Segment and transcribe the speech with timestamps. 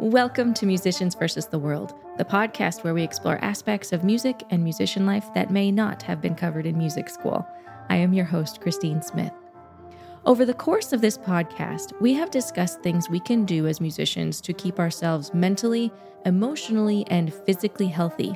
[0.00, 4.64] Welcome to Musicians versus the World, the podcast where we explore aspects of music and
[4.64, 7.46] musician life that may not have been covered in music school.
[7.90, 9.34] I am your host, Christine Smith.
[10.24, 14.40] Over the course of this podcast, we have discussed things we can do as musicians
[14.40, 15.92] to keep ourselves mentally,
[16.24, 18.34] emotionally, and physically healthy.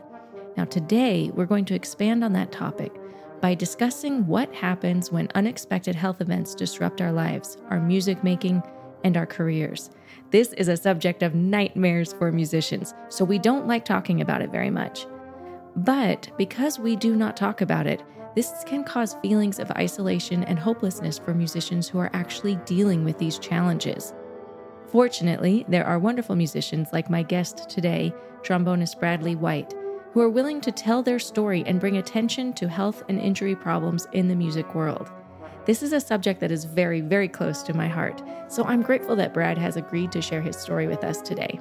[0.58, 2.92] Now, today, we're going to expand on that topic
[3.40, 8.62] by discussing what happens when unexpected health events disrupt our lives, our music making,
[9.04, 9.90] and our careers.
[10.30, 14.50] This is a subject of nightmares for musicians, so we don't like talking about it
[14.50, 15.06] very much.
[15.76, 18.02] But because we do not talk about it,
[18.34, 23.18] this can cause feelings of isolation and hopelessness for musicians who are actually dealing with
[23.18, 24.12] these challenges.
[24.88, 29.72] Fortunately, there are wonderful musicians like my guest today, trombonist Bradley White,
[30.12, 34.06] who are willing to tell their story and bring attention to health and injury problems
[34.12, 35.10] in the music world.
[35.66, 39.16] This is a subject that is very, very close to my heart, so I'm grateful
[39.16, 41.58] that Brad has agreed to share his story with us today.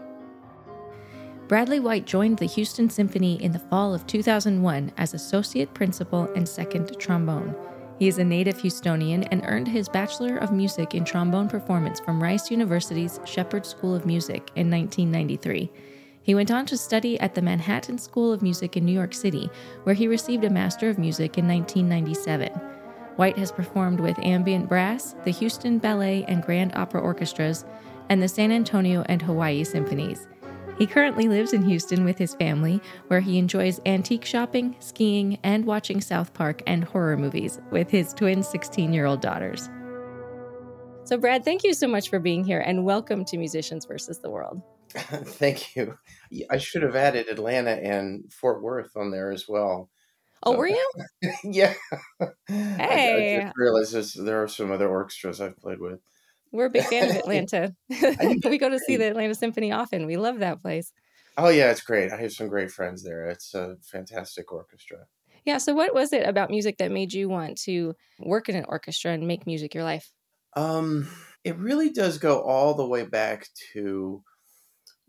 [1.47, 6.47] Bradley White joined the Houston Symphony in the fall of 2001 as associate principal and
[6.47, 7.55] second trombone.
[7.99, 12.21] He is a native Houstonian and earned his Bachelor of Music in Trombone Performance from
[12.21, 15.71] Rice University's Shepherd School of Music in 1993.
[16.23, 19.49] He went on to study at the Manhattan School of Music in New York City,
[19.83, 22.51] where he received a Master of Music in 1997.
[23.15, 27.63] White has performed with Ambient Brass, the Houston Ballet and Grand Opera Orchestras,
[28.09, 30.27] and the San Antonio and Hawaii Symphonies.
[30.77, 35.65] He currently lives in Houston with his family, where he enjoys antique shopping, skiing, and
[35.65, 39.69] watching South Park and horror movies with his twin 16 year old daughters.
[41.05, 44.31] So, Brad, thank you so much for being here and welcome to Musicians versus the
[44.31, 44.61] World.
[44.93, 45.97] Thank you.
[46.49, 49.89] I should have added Atlanta and Fort Worth on there as well.
[50.45, 50.91] Oh, so, were you?
[51.43, 51.73] yeah.
[52.47, 53.37] Hey.
[53.37, 55.99] I, I just realized there are some other orchestras I've played with.
[56.51, 57.73] We're a big fan of Atlanta.
[57.89, 60.05] we go to see the Atlanta Symphony often.
[60.05, 60.91] We love that place.
[61.35, 62.11] Oh yeah, it's great.
[62.11, 63.25] I have some great friends there.
[63.25, 65.07] It's a fantastic orchestra.
[65.45, 65.57] Yeah.
[65.57, 69.11] So, what was it about music that made you want to work in an orchestra
[69.11, 70.11] and make music your life?
[70.55, 71.07] Um,
[71.43, 74.23] it really does go all the way back to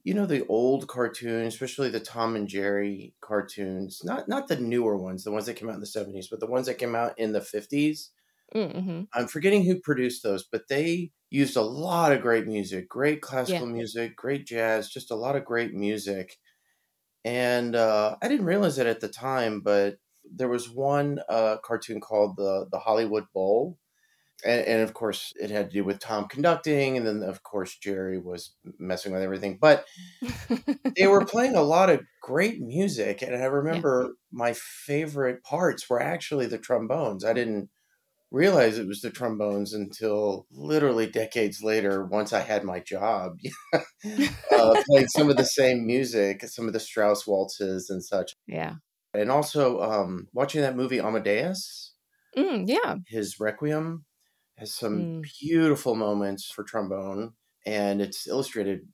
[0.04, 4.96] you know the old cartoons, especially the Tom and Jerry cartoons, not not the newer
[4.96, 7.18] ones, the ones that came out in the 70s, but the ones that came out
[7.18, 8.10] in the 50s.
[8.54, 9.02] Mm-hmm.
[9.14, 13.66] I'm forgetting who produced those, but they used a lot of great music, great classical
[13.66, 13.72] yeah.
[13.72, 16.36] music, great jazz, just a lot of great music.
[17.24, 19.96] And uh, I didn't realize it at the time, but
[20.30, 23.78] there was one uh, cartoon called the the Hollywood Bowl,
[24.44, 27.76] and, and, of course it had to do with tom conducting and then of course
[27.76, 29.84] jerry was messing with everything but
[30.96, 34.08] they were playing a lot of great music and i remember yeah.
[34.32, 37.24] my favorite parts were actually the trombones.
[37.24, 37.70] I didn't
[38.30, 43.38] realize it was the trombones until literally decades later once i had my job
[43.74, 43.80] uh,
[44.86, 48.34] playing some of the same music some of the strauss waltzes and such.
[48.46, 48.74] Yeah.
[49.12, 51.92] And also um, watching that movie amadeus?
[52.36, 52.96] Mm, yeah.
[53.06, 54.04] His requiem
[54.56, 55.26] has some mm.
[55.40, 57.32] beautiful moments for trombone,
[57.66, 58.88] and it's illustrated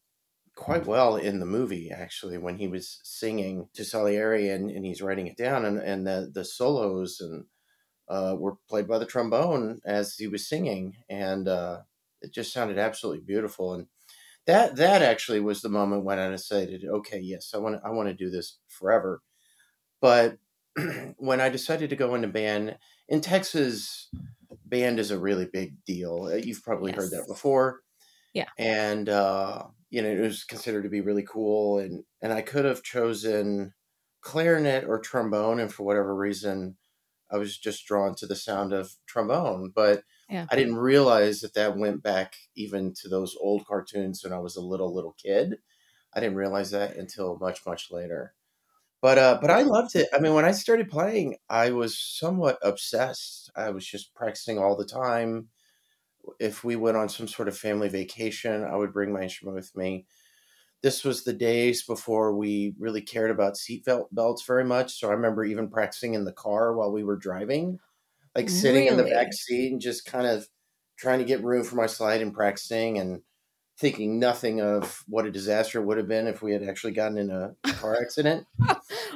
[0.56, 5.00] quite well in the movie actually when he was singing to Salieri and, and he's
[5.00, 7.44] writing it down and, and the, the solos and
[8.09, 11.78] uh, were played by the trombone as he was singing and uh,
[12.21, 13.87] it just sounded absolutely beautiful and
[14.47, 18.09] that that actually was the moment when I decided okay yes I want I want
[18.09, 19.22] to do this forever
[20.00, 20.38] but
[21.16, 22.77] when I decided to go into band
[23.09, 24.10] in Texas
[24.71, 26.29] band is a really big deal.
[26.33, 27.01] Uh, you've probably yes.
[27.01, 27.81] heard that before.
[28.33, 28.49] Yeah.
[28.59, 32.65] And uh, you know, it was considered to be really cool and and I could
[32.65, 33.75] have chosen
[34.23, 36.77] clarinet or trombone and for whatever reason
[37.31, 40.47] I was just drawn to the sound of trombone, but yeah.
[40.51, 44.57] I didn't realize that that went back even to those old cartoons when I was
[44.57, 45.57] a little little kid.
[46.15, 48.35] I didn't realize that until much much later.
[49.03, 50.09] But uh, but I loved it.
[50.12, 53.50] I mean, when I started playing, I was somewhat obsessed.
[53.56, 55.49] I was just practicing all the time.
[56.38, 59.75] If we went on some sort of family vacation, I would bring my instrument with
[59.75, 60.07] me.
[60.83, 64.98] This was the days before we really cared about seat belts very much.
[64.98, 67.78] So I remember even practicing in the car while we were driving,
[68.34, 68.89] like sitting really?
[68.89, 70.47] in the back seat and just kind of
[70.98, 73.22] trying to get room for my slide and practicing and
[73.80, 77.16] thinking nothing of what a disaster it would have been if we had actually gotten
[77.16, 78.47] in a car accident.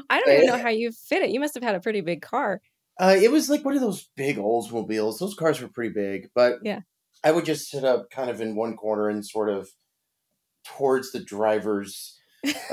[0.09, 1.31] I don't even know how you fit it.
[1.31, 2.63] You must have had a pretty big car.
[2.99, 5.19] Uh, it was like one of those big Oldsmobiles.
[5.19, 6.81] Those cars were pretty big, but yeah,
[7.23, 9.69] I would just sit up kind of in one corner and sort of
[10.65, 12.19] towards the driver's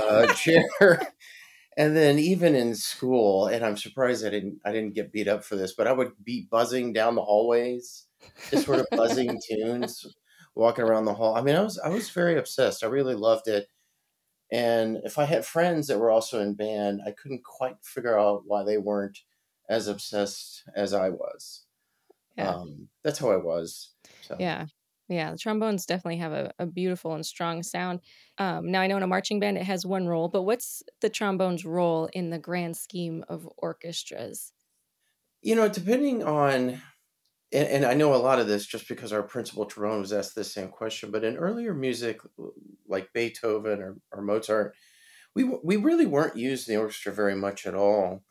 [0.02, 0.70] uh, chair.
[1.76, 5.44] and then even in school, and I'm surprised I didn't I didn't get beat up
[5.44, 8.06] for this, but I would be buzzing down the hallways,
[8.50, 10.06] just sort of buzzing tunes
[10.56, 11.36] walking around the hall.
[11.36, 12.84] I mean, I was I was very obsessed.
[12.84, 13.68] I really loved it.
[14.52, 18.44] And if I had friends that were also in band, I couldn't quite figure out
[18.46, 19.20] why they weren't
[19.70, 21.64] as obsessed as I was.
[22.38, 22.50] Yeah.
[22.50, 23.92] Um, that's how I was.
[24.22, 24.36] So.
[24.40, 24.66] Yeah.
[25.08, 28.00] Yeah, the trombones definitely have a, a beautiful and strong sound.
[28.38, 31.10] Um, now, I know in a marching band it has one role, but what's the
[31.10, 34.54] trombone's role in the grand scheme of orchestras?
[35.42, 36.82] You know, depending on,
[37.54, 40.36] and, and I know a lot of this just because our principal trombone was asked
[40.36, 42.20] the same question, but in earlier music,
[42.88, 44.76] like Beethoven or, or Mozart,
[45.36, 48.24] we, we really weren't used in the orchestra very much at all.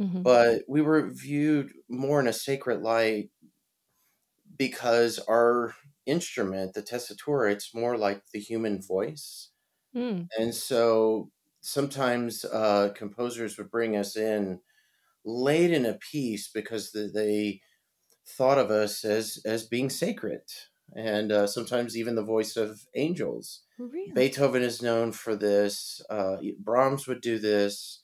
[0.00, 0.22] Mm-hmm.
[0.22, 3.30] But we were viewed more in a sacred light
[4.56, 5.74] because our
[6.06, 9.50] instrument, the tessitura, it's more like the human voice.
[9.96, 10.28] Mm.
[10.38, 11.30] And so
[11.60, 14.60] sometimes uh, composers would bring us in
[15.24, 17.60] late in a piece because the, they
[18.26, 20.42] thought of us as as being sacred
[20.96, 23.62] and uh, sometimes even the voice of angels.
[23.78, 24.12] Really?
[24.14, 28.02] beethoven is known for this uh, brahms would do this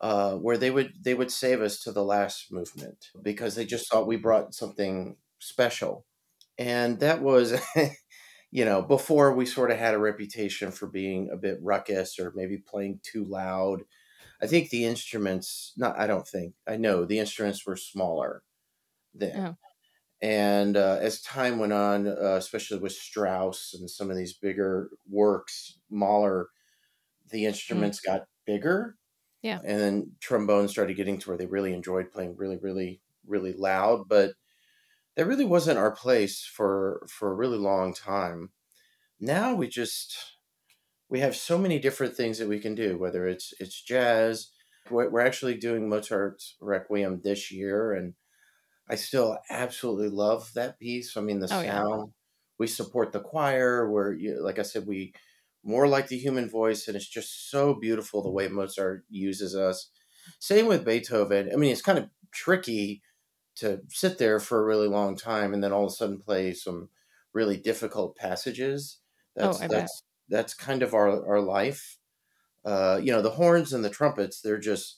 [0.00, 3.90] uh, where they would they would save us to the last movement because they just
[3.90, 6.06] thought we brought something special.
[6.58, 7.60] And that was
[8.50, 12.32] you know before we sort of had a reputation for being a bit ruckus or
[12.34, 13.82] maybe playing too loud.
[14.42, 18.42] I think the instruments not i don't think i know the instruments were smaller
[19.14, 19.56] then oh.
[20.22, 24.90] and uh, as time went on uh, especially with strauss and some of these bigger
[25.08, 26.48] works mahler
[27.30, 27.48] the mm.
[27.48, 28.06] instruments mm.
[28.06, 28.96] got bigger
[29.42, 33.52] yeah and then trombones started getting to where they really enjoyed playing really really really
[33.52, 34.32] loud but
[35.18, 38.50] that really wasn't our place for for a really long time.
[39.18, 40.16] Now we just
[41.08, 42.96] we have so many different things that we can do.
[42.96, 44.52] Whether it's it's jazz,
[44.88, 48.14] we're actually doing Mozart's Requiem this year, and
[48.88, 51.16] I still absolutely love that piece.
[51.16, 52.04] I mean, the oh, sound.
[52.06, 52.12] Yeah.
[52.58, 53.90] We support the choir.
[53.90, 55.12] Where, like I said, we
[55.64, 59.90] more like the human voice, and it's just so beautiful the way Mozart uses us.
[60.38, 61.50] Same with Beethoven.
[61.52, 63.02] I mean, it's kind of tricky
[63.56, 66.52] to sit there for a really long time and then all of a sudden play
[66.52, 66.88] some
[67.32, 68.98] really difficult passages.
[69.34, 69.90] That's oh, that's bet.
[70.28, 71.98] that's kind of our our life.
[72.64, 74.96] Uh, you know, the horns and the trumpets, they're just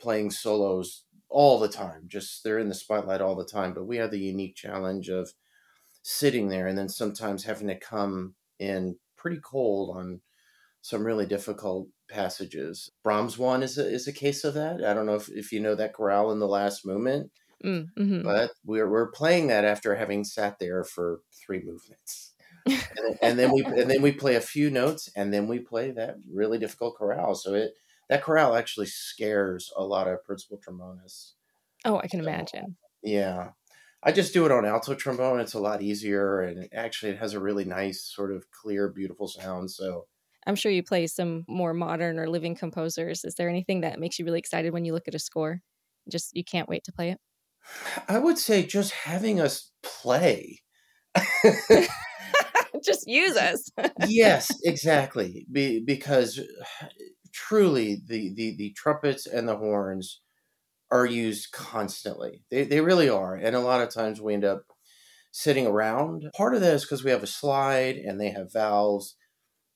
[0.00, 2.04] playing solos all the time.
[2.06, 3.72] Just they're in the spotlight all the time.
[3.72, 5.32] But we have the unique challenge of
[6.02, 10.20] sitting there and then sometimes having to come in pretty cold on
[10.82, 12.90] some really difficult passages.
[13.04, 14.84] Brahms one is a, is a case of that.
[14.84, 17.30] I don't know if, if you know that chorale in the last movement.
[17.64, 18.22] Mm, mm-hmm.
[18.22, 22.32] But we're we're playing that after having sat there for three movements.
[22.66, 25.90] and, and, then we and then we play a few notes and then we play
[25.90, 27.34] that really difficult chorale.
[27.34, 27.72] So it
[28.10, 31.32] that chorale actually scares a lot of principal trombonists.
[31.84, 32.76] Oh, I can so, imagine.
[33.02, 33.50] Yeah.
[34.02, 35.40] I just do it on alto trombone.
[35.40, 39.28] It's a lot easier and actually it has a really nice sort of clear beautiful
[39.28, 39.70] sound.
[39.70, 40.06] So
[40.46, 43.24] I'm sure you play some more modern or living composers.
[43.24, 45.60] Is there anything that makes you really excited when you look at a score?
[46.10, 47.18] Just you can't wait to play it?
[48.08, 50.62] I would say just having us play.
[52.84, 53.68] just use us.
[54.08, 55.46] yes, exactly.
[55.52, 56.40] Be, because
[57.32, 60.20] truly the, the the trumpets and the horns
[60.90, 62.44] are used constantly.
[62.50, 63.36] They they really are.
[63.36, 64.64] And a lot of times we end up
[65.32, 66.30] sitting around.
[66.36, 69.16] Part of that is because we have a slide and they have valves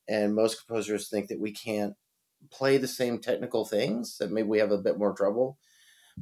[0.08, 1.94] and most composers think that we can't
[2.50, 5.58] play the same technical things that maybe we have a bit more trouble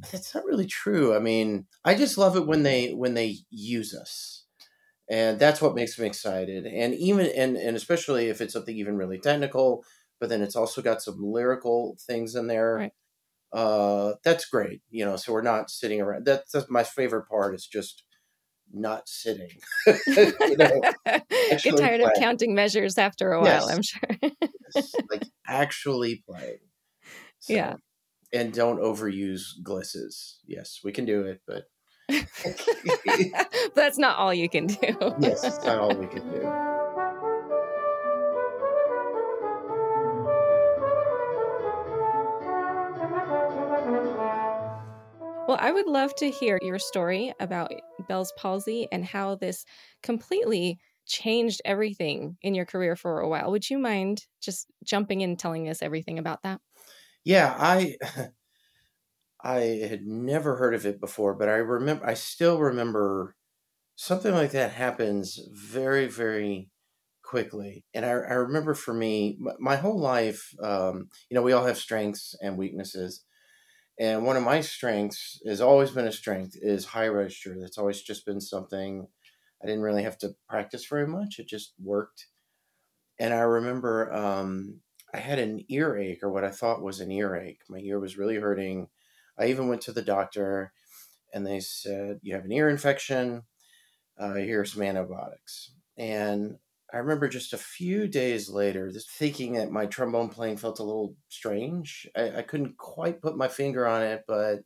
[0.00, 1.14] but that's not really true.
[1.14, 4.44] I mean, I just love it when they when they use us.
[5.10, 6.66] And that's what makes me excited.
[6.66, 9.84] And even and and especially if it's something even really technical,
[10.22, 12.74] but then it's also got some lyrical things in there.
[12.76, 12.92] Right.
[13.52, 14.80] Uh that's great.
[14.88, 16.26] You know, so we're not sitting around.
[16.26, 18.04] That's, that's my favorite part is just
[18.72, 19.50] not sitting.
[20.06, 23.68] you know, Get tired of counting measures after a while, yes.
[23.68, 25.02] I'm sure.
[25.10, 26.58] like actually playing.
[27.40, 27.54] So.
[27.54, 27.74] Yeah
[28.32, 30.36] and don't overuse glisses.
[30.46, 31.64] Yes, we can do it, but
[33.74, 34.96] that's not all you can do.
[35.18, 36.71] yes, it's not all we can do.
[45.62, 47.72] I would love to hear your story about
[48.08, 49.64] Bell's palsy and how this
[50.02, 53.50] completely changed everything in your career for a while.
[53.50, 56.60] Would you mind just jumping in and telling us everything about that?
[57.24, 57.96] Yeah, I
[59.42, 63.36] I had never heard of it before, but I remember I still remember
[63.96, 66.70] something like that happens very very
[67.22, 67.86] quickly.
[67.94, 71.78] And I, I remember for me, my, whole life, um, you know, we all have
[71.78, 73.24] strengths and weaknesses.
[74.00, 77.56] And one of my strengths has always been a strength is high register.
[77.60, 79.06] That's always just been something
[79.62, 81.38] I didn't really have to practice very much.
[81.38, 82.26] It just worked.
[83.18, 84.80] And I remember um,
[85.14, 87.60] I had an earache or what I thought was an earache.
[87.68, 88.88] My ear was really hurting.
[89.38, 90.72] I even went to the doctor
[91.32, 93.42] and they said, You have an ear infection.
[94.18, 95.72] Uh, here's some antibiotics.
[95.96, 96.58] And
[96.92, 100.84] I remember just a few days later, just thinking that my trombone playing felt a
[100.84, 102.06] little strange.
[102.14, 104.60] I, I couldn't quite put my finger on it, but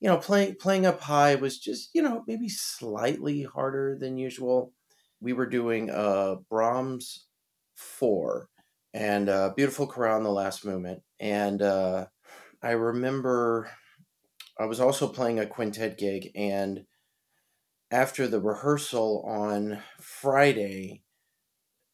[0.00, 4.72] you know, playing playing up high was just you know maybe slightly harder than usual.
[5.20, 7.28] We were doing a Brahms
[7.74, 8.50] four
[8.92, 12.06] and a beautiful chorale in the last movement, and uh,
[12.62, 13.70] I remember
[14.58, 16.86] I was also playing a quintet gig, and
[17.90, 21.03] after the rehearsal on Friday,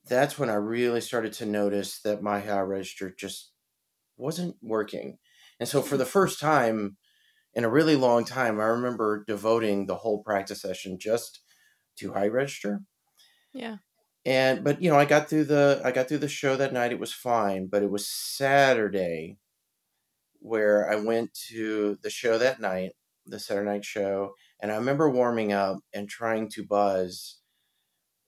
[0.08, 3.52] that's when I really started to notice that my high register just
[4.16, 5.18] wasn't working.
[5.58, 6.08] And so for the mm.
[6.08, 6.96] first time
[7.54, 11.40] in a really long time, I remember devoting the whole practice session just
[11.98, 12.82] to high register.
[13.52, 13.76] Yeah.
[14.24, 16.92] And but you know, I got through the I got through the show that night.
[16.92, 19.38] It was fine, but it was Saturday
[20.40, 22.92] where I went to the show that night,
[23.26, 27.39] the Saturday night show, and I remember warming up and trying to buzz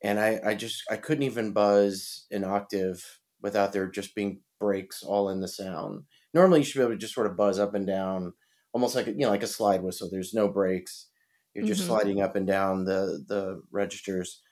[0.03, 5.03] and I, I just I couldn't even buzz an octave without there just being breaks
[5.03, 6.05] all in the sound.
[6.35, 8.33] Normally you should be able to just sort of buzz up and down,
[8.73, 10.09] almost like a, you know like a slide whistle.
[10.11, 11.09] There's no breaks.
[11.55, 11.91] You're just mm-hmm.
[11.91, 14.43] sliding up and down the the registers,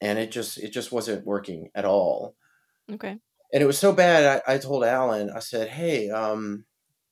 [0.00, 2.34] and it just it just wasn't working at all.
[2.92, 3.16] Okay.
[3.52, 4.42] And it was so bad.
[4.48, 5.30] I, I told Alan.
[5.30, 6.64] I said, "Hey, um,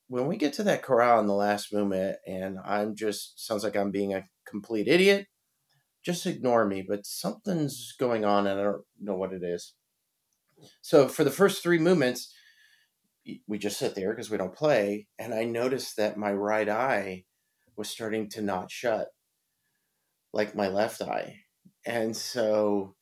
[0.09, 3.76] when we get to that chorale in the last movement, and I'm just sounds like
[3.76, 5.26] I'm being a complete idiot."
[6.04, 9.75] Just ignore me, but something's going on and I don't know what it is.
[10.80, 12.32] So for the first three movements,
[13.47, 15.06] we just sit there because we don't play.
[15.18, 17.25] And I noticed that my right eye
[17.76, 19.09] was starting to not shut
[20.32, 21.40] like my left eye.
[21.87, 22.94] And so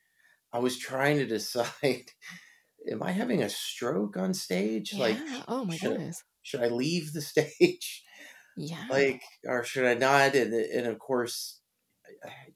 [0.53, 1.75] I was trying to decide
[2.91, 4.93] am I having a stroke on stage?
[4.93, 5.01] Yeah.
[5.01, 6.23] Like, oh my should, goodness.
[6.43, 8.05] Should I leave the stage?
[8.57, 8.85] Yeah.
[8.91, 10.35] Like, or should I not?
[10.35, 11.60] And, and of course,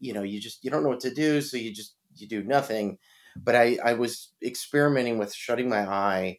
[0.00, 2.42] you know you just you don't know what to do so you just you do
[2.42, 2.99] nothing.
[3.37, 6.38] But i i was experimenting with shutting my eye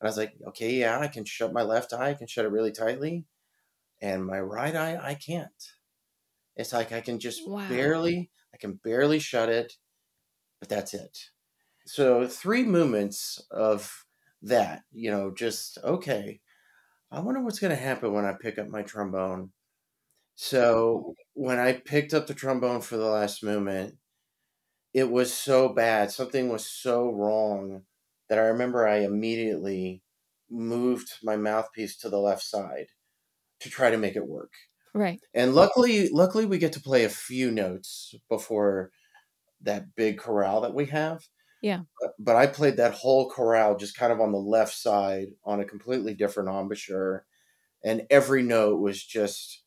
[0.00, 2.44] and i was like okay yeah i can shut my left eye i can shut
[2.44, 3.24] it really tightly
[4.00, 5.72] and my right eye i can't.
[6.56, 7.68] It's like i can just wow.
[7.68, 9.74] barely i can barely shut it
[10.58, 11.18] but that's it.
[11.86, 14.04] So three movements of
[14.42, 16.40] that you know just okay
[17.12, 19.52] i wonder what's going to happen when i pick up my trombone.
[20.34, 23.96] So when I picked up the trombone for the last movement,
[24.92, 26.10] it was so bad.
[26.10, 27.82] Something was so wrong
[28.28, 30.02] that I remember I immediately
[30.50, 32.86] moved my mouthpiece to the left side
[33.60, 34.52] to try to make it work.
[34.94, 35.20] Right.
[35.32, 38.90] And luckily, luckily we get to play a few notes before
[39.62, 41.24] that big chorale that we have.
[41.62, 41.82] Yeah.
[42.00, 45.60] But, but I played that whole chorale just kind of on the left side on
[45.60, 47.24] a completely different embouchure,
[47.84, 49.61] and every note was just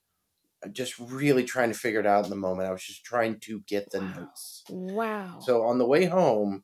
[0.71, 2.67] just really trying to figure it out in the moment.
[2.67, 4.13] I was just trying to get the wow.
[4.17, 4.63] notes.
[4.69, 5.39] Wow.
[5.41, 6.63] So on the way home,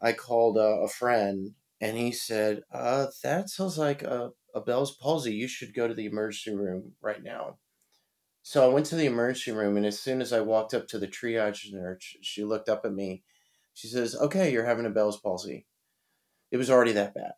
[0.00, 4.96] I called uh, a friend and he said, uh, That sounds like a, a Bell's
[4.96, 5.34] palsy.
[5.34, 7.58] You should go to the emergency room right now.
[8.42, 10.98] So I went to the emergency room, and as soon as I walked up to
[10.98, 13.22] the triage nurse, she looked up at me.
[13.72, 15.66] She says, Okay, you're having a Bell's palsy.
[16.50, 17.32] It was already that bad.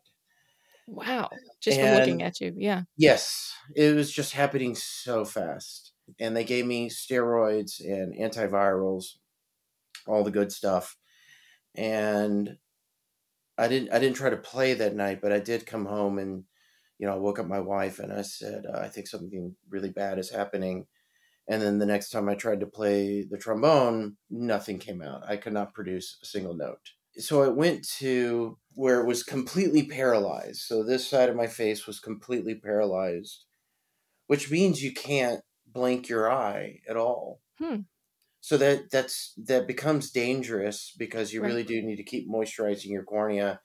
[0.87, 1.29] Wow.
[1.61, 2.53] Just and from looking at you.
[2.57, 2.83] Yeah.
[2.97, 3.53] Yes.
[3.75, 5.93] It was just happening so fast.
[6.19, 9.17] And they gave me steroids and antivirals,
[10.07, 10.97] all the good stuff.
[11.75, 12.57] And
[13.57, 16.45] I didn't I didn't try to play that night, but I did come home and
[16.99, 19.91] you know, I woke up my wife and I said, uh, I think something really
[19.91, 20.87] bad is happening.
[21.47, 25.23] And then the next time I tried to play the trombone, nothing came out.
[25.27, 29.81] I could not produce a single note so I went to where it was completely
[29.87, 30.59] paralyzed.
[30.59, 33.45] So this side of my face was completely paralyzed,
[34.27, 37.41] which means you can't blink your eye at all.
[37.59, 37.77] Hmm.
[38.39, 41.47] So that that's that becomes dangerous because you right.
[41.47, 43.59] really do need to keep moisturizing your cornea.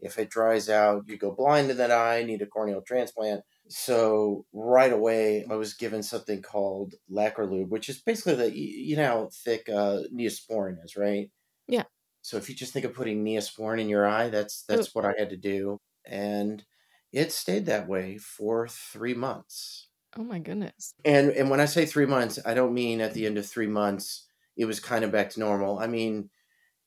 [0.00, 3.42] If it dries out, you go blind in that eye, need a corneal transplant.
[3.68, 9.04] So right away, I was given something called Lacri-Lube, which is basically the you know
[9.04, 11.30] how thick uh, Neosporin is, right?
[11.68, 11.84] Yeah.
[12.24, 14.90] So if you just think of putting Neosporin in your eye, that's that's Ooh.
[14.94, 16.64] what I had to do, and
[17.12, 19.88] it stayed that way for three months.
[20.16, 20.94] Oh my goodness!
[21.04, 23.66] And and when I say three months, I don't mean at the end of three
[23.66, 24.26] months
[24.56, 25.78] it was kind of back to normal.
[25.78, 26.30] I mean,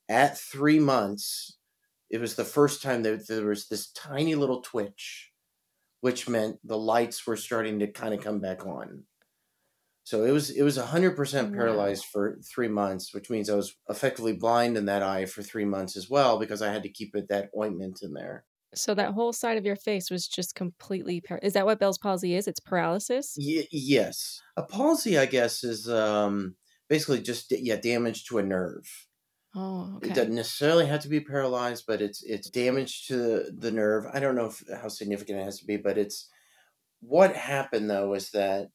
[0.09, 1.57] at three months,
[2.09, 5.31] it was the first time that there was this tiny little twitch,
[6.01, 9.05] which meant the lights were starting to kind of come back on.
[10.07, 12.11] So it was it was hundred percent paralyzed wow.
[12.13, 15.97] for three months, which means I was effectively blind in that eye for three months
[15.97, 18.45] as well because I had to keep it that ointment in there.
[18.73, 21.19] So that whole side of your face was just completely.
[21.19, 22.47] Par- is that what Bell's palsy is?
[22.47, 23.35] It's paralysis.
[23.37, 26.55] Y- yes, a palsy, I guess, is um,
[26.87, 28.87] basically just yeah damage to a nerve.
[29.57, 30.11] Oh, okay.
[30.11, 34.05] It doesn't necessarily have to be paralyzed, but it's it's damage to the nerve.
[34.13, 36.29] I don't know if, how significant it has to be, but it's
[37.01, 38.69] what happened though is that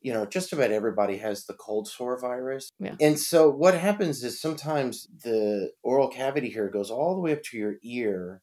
[0.00, 2.96] you know just about everybody has the cold sore virus, Yeah.
[3.00, 7.42] and so what happens is sometimes the oral cavity here goes all the way up
[7.44, 8.42] to your ear,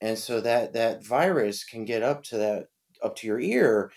[0.00, 2.66] and so that that virus can get up to that
[3.02, 3.90] up to your ear,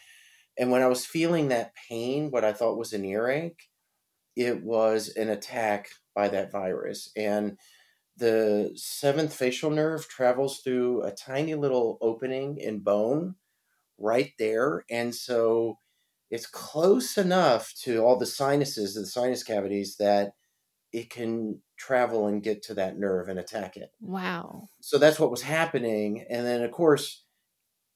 [0.58, 3.70] and when I was feeling that pain, what I thought was an earache,
[4.36, 7.12] it was an attack by that virus.
[7.16, 7.58] And
[8.18, 13.36] the seventh facial nerve travels through a tiny little opening in bone
[13.98, 14.84] right there.
[14.90, 15.78] And so
[16.32, 20.32] it's close enough to all the sinuses, the sinus cavities, that
[20.92, 23.92] it can travel and get to that nerve and attack it.
[24.02, 24.70] Wow.
[24.82, 26.26] So that's what was happening.
[26.30, 27.26] And then, of course,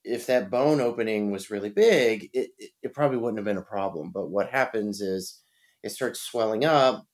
[0.03, 3.63] if that bone opening was really big, it, it, it probably wouldn't have been a
[3.63, 4.11] problem.
[4.13, 5.41] But what happens is
[5.81, 7.05] it starts swelling up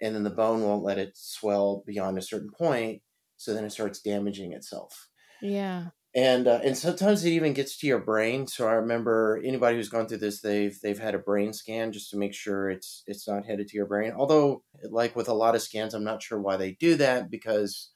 [0.00, 3.02] and then the bone won't let it swell beyond a certain point
[3.36, 5.08] so then it starts damaging itself
[5.42, 5.88] Yeah.
[6.14, 9.88] And uh, and sometimes it even gets to your brain so i remember anybody who's
[9.88, 13.28] gone through this they've they've had a brain scan just to make sure it's it's
[13.28, 16.40] not headed to your brain although like with a lot of scans i'm not sure
[16.40, 17.92] why they do that because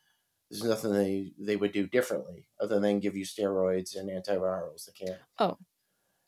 [0.51, 5.07] there's nothing they they would do differently other than give you steroids and antivirals they
[5.07, 5.59] can't Oh,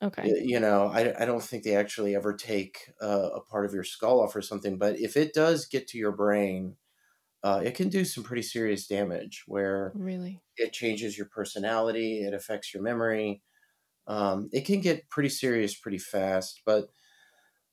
[0.02, 0.37] Okay.
[0.43, 3.85] you know I, I don't think they actually ever take uh, a part of your
[3.85, 6.76] skull off or something but if it does get to your brain
[7.43, 10.40] uh, it can do some pretty serious damage where Really.
[10.57, 13.43] it changes your personality it affects your memory
[14.09, 16.88] um, it can get pretty serious pretty fast but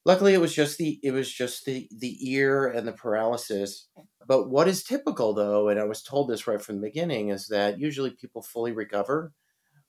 [0.05, 3.88] luckily it was just the it was just the the ear and the paralysis
[4.27, 7.48] but what is typical though and i was told this right from the beginning is
[7.48, 9.34] that usually people fully recover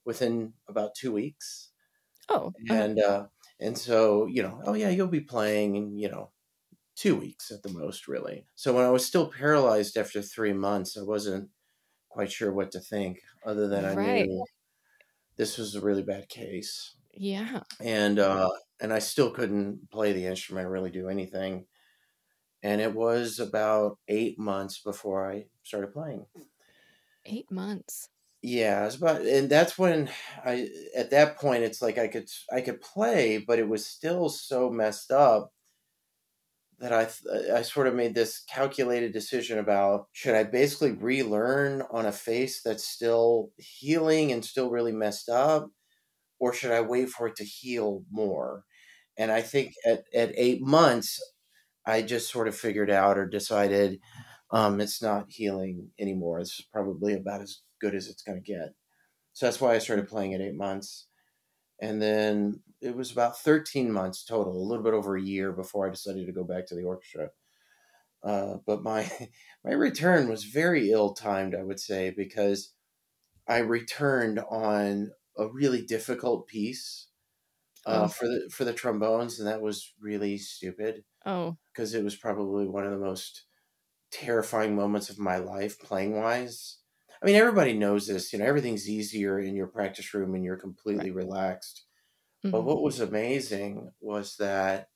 [0.05, 1.71] within about two weeks
[2.29, 2.53] Oh.
[2.69, 3.27] uh, and uh
[3.59, 6.31] and so you know oh yeah you'll be playing in you know
[6.95, 8.45] two weeks at the most really.
[8.55, 11.49] So when i was still paralyzed after three months i wasn't
[12.09, 14.45] quite sure what to think other than i knew
[15.37, 16.95] this was a really bad case.
[17.13, 17.61] Yeah.
[17.81, 18.49] and uh
[18.81, 21.65] and i still couldn't play the instrument really do anything.
[22.63, 26.25] And it was about eight months before i started playing.
[27.25, 28.09] Eight months.
[28.41, 30.09] Yeah, it's about, and that's when
[30.45, 34.29] I at that point it's like I could I could play, but it was still
[34.29, 35.51] so messed up
[36.79, 41.83] that I th- I sort of made this calculated decision about should I basically relearn
[41.91, 45.69] on a face that's still healing and still really messed up,
[46.39, 48.65] or should I wait for it to heal more?
[49.17, 51.19] And I think at at eight months,
[51.85, 53.99] I just sort of figured out or decided
[54.51, 56.39] um, it's not healing anymore.
[56.39, 58.75] It's probably about as good as it's going to get.
[59.33, 61.07] So that's why I started playing at eight months.
[61.81, 65.87] And then it was about 13 months total, a little bit over a year before
[65.87, 67.31] I decided to go back to the orchestra.
[68.23, 69.09] Uh, but my
[69.63, 72.73] my return was very ill timed, I would say, because
[73.47, 77.09] I returned on a really difficult piece
[77.85, 78.07] uh, Oh.
[78.07, 81.57] for the for the trombones, and that was really stupid Oh.
[81.73, 83.45] because it was probably one of the most
[84.11, 86.79] terrifying moments of my life playing wise.
[87.21, 88.33] I mean, everybody knows this.
[88.33, 91.84] You know, everything's easier in your practice room and you're completely relaxed.
[92.51, 92.65] But Mhm.
[92.65, 94.89] what was amazing was that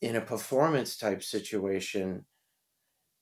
[0.00, 2.26] in a performance type situation,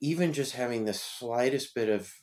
[0.01, 2.13] even just having the slightest bit of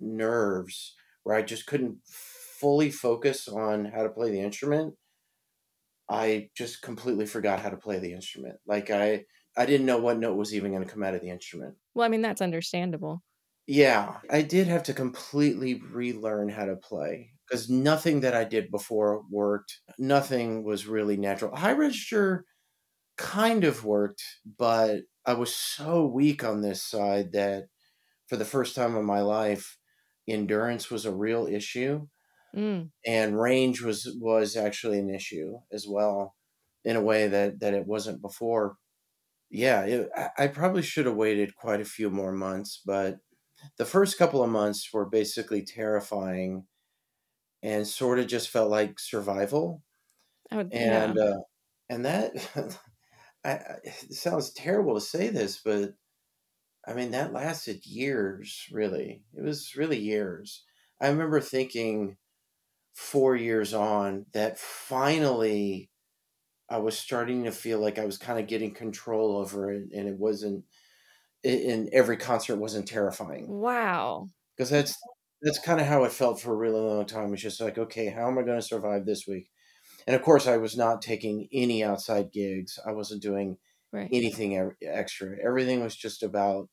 [0.00, 4.96] nerves where I just couldn't fully focus on how to play the instrument,
[6.08, 8.60] I just completely forgot how to play the instrument.
[8.66, 11.30] Like I I didn't know what note was even going to come out of the
[11.30, 11.78] instrument.
[11.94, 13.22] Well, I mean that's understandable.
[13.66, 18.70] Yeah, I did have to completely relearn how to play because nothing that I did
[18.72, 19.80] before worked.
[19.98, 21.56] Nothing was really natural.
[21.56, 22.46] High register
[23.18, 24.22] kind of worked,
[24.58, 27.66] but I was so weak on this side that
[28.28, 29.78] for the first time in my life,
[30.28, 32.08] endurance was a real issue
[32.54, 32.92] Mm.
[33.06, 36.36] and range was was actually an issue as well
[36.84, 38.76] in a way that that it wasn't before.
[39.50, 43.18] Yeah, it, I, I probably should have waited quite a few more months, but
[43.78, 46.66] the first couple of months were basically terrifying
[47.62, 49.82] and sort of just felt like survival
[50.52, 51.18] would, and yeah.
[51.18, 51.40] uh,
[51.90, 52.32] and that
[53.44, 55.94] I, I, it sounds terrible to say this but
[56.86, 60.64] i mean that lasted years really it was really years
[61.00, 62.16] i remember thinking
[62.94, 65.90] four years on that finally
[66.70, 70.08] i was starting to feel like i was kind of getting control over it and
[70.08, 70.64] it wasn't
[71.44, 74.30] and every concert wasn't terrifying Wow.
[74.56, 74.96] because that's
[75.42, 77.32] that's kind of how it felt for a really long time.
[77.32, 79.50] It's just like, okay, how am I going to survive this week?
[80.06, 82.78] And of course, I was not taking any outside gigs.
[82.86, 83.58] I wasn't doing
[83.92, 84.12] Right.
[84.12, 85.36] anything extra.
[85.44, 86.70] Everything was just about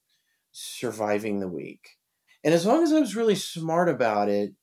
[0.51, 1.97] surviving the week.
[2.43, 4.53] And as long as I was really smart about it,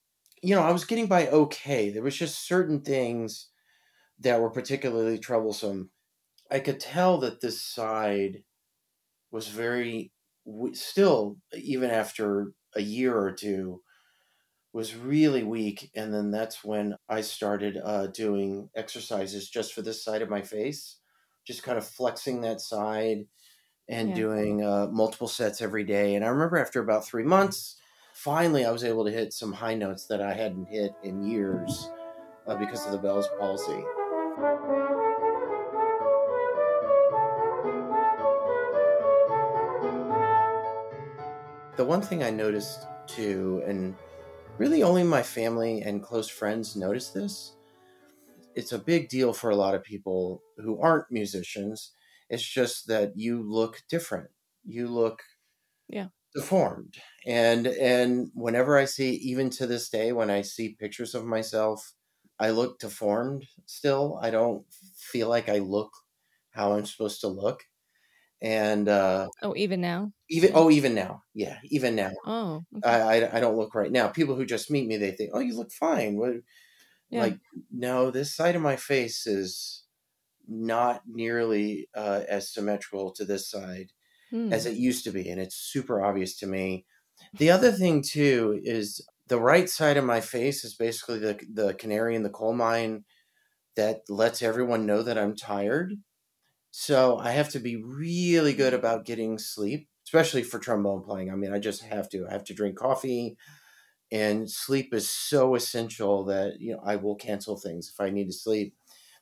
[0.42, 1.90] you know, I was getting by okay.
[1.90, 3.50] There was just certain things
[4.20, 5.90] that were particularly troublesome.
[6.50, 8.44] I could tell that this side
[9.30, 10.12] was very
[10.72, 13.82] still even after a year or two
[14.76, 20.04] was really weak and then that's when i started uh, doing exercises just for this
[20.04, 20.98] side of my face
[21.46, 23.24] just kind of flexing that side
[23.88, 24.14] and Yeah.
[24.16, 27.80] doing uh, multiple sets every day and i remember after about three months
[28.12, 31.88] finally i was able to hit some high notes that i hadn't hit in years
[32.46, 33.82] uh, because of the bell's palsy
[41.76, 43.94] The one thing I noticed too, and
[44.58, 47.56] really only my family and close friends notice this,
[48.54, 51.92] it's a big deal for a lot of people who aren't musicians.
[52.28, 54.30] It's just that you look different.
[54.64, 55.22] You look
[55.88, 56.08] Yeah.
[56.34, 56.96] deformed.
[57.26, 61.92] And and whenever I see even to this day when I see pictures of myself,
[62.38, 64.18] I look deformed still.
[64.22, 64.66] I don't
[64.96, 65.92] feel like I look
[66.50, 67.64] how I'm supposed to look.
[68.42, 70.12] And uh Oh, even now?
[70.28, 71.22] even oh even now.
[71.34, 72.12] Yeah, even now.
[72.24, 72.98] Oh, okay.
[72.98, 74.08] I, I I don't look right now.
[74.08, 76.34] People who just meet me, they think, "Oh, you look fine." What?
[77.10, 77.30] yeah.
[77.30, 77.40] Like,
[77.72, 79.84] no, this side of my face is
[80.48, 83.92] not nearly uh, as symmetrical to this side
[84.30, 84.52] Hmm.
[84.52, 86.86] as it used to be, and it's super obvious to me.
[87.38, 91.74] The other thing too is the right side of my face is basically the the
[91.74, 93.04] canary in the coal mine
[93.76, 95.94] that lets everyone know that I'm tired.
[96.78, 101.30] So I have to be really good about getting sleep, especially for trombone playing.
[101.30, 102.26] I mean, I just have to.
[102.28, 103.38] I have to drink coffee,
[104.12, 108.26] and sleep is so essential that you know I will cancel things if I need
[108.26, 108.74] to sleep,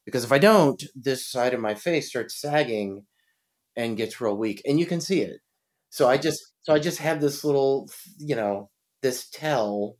[0.04, 3.06] because if I don't, this side of my face starts sagging
[3.76, 5.40] and gets real weak, and you can see it.
[5.90, 7.88] So I just so I just have this little
[8.18, 8.68] you know
[9.00, 9.96] this tell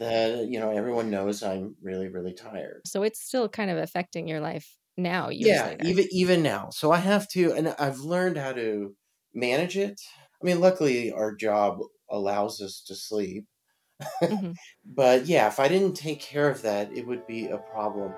[0.00, 2.80] that you know everyone knows I'm really really tired.
[2.86, 5.84] So it's still kind of affecting your life now, yeah later.
[5.84, 8.94] even even now so i have to and i've learned how to
[9.34, 10.00] manage it
[10.40, 11.78] i mean luckily our job
[12.10, 13.46] allows us to sleep
[14.22, 14.54] Mhm.
[14.84, 18.12] but yeah if i didn't take care of that it would be a problem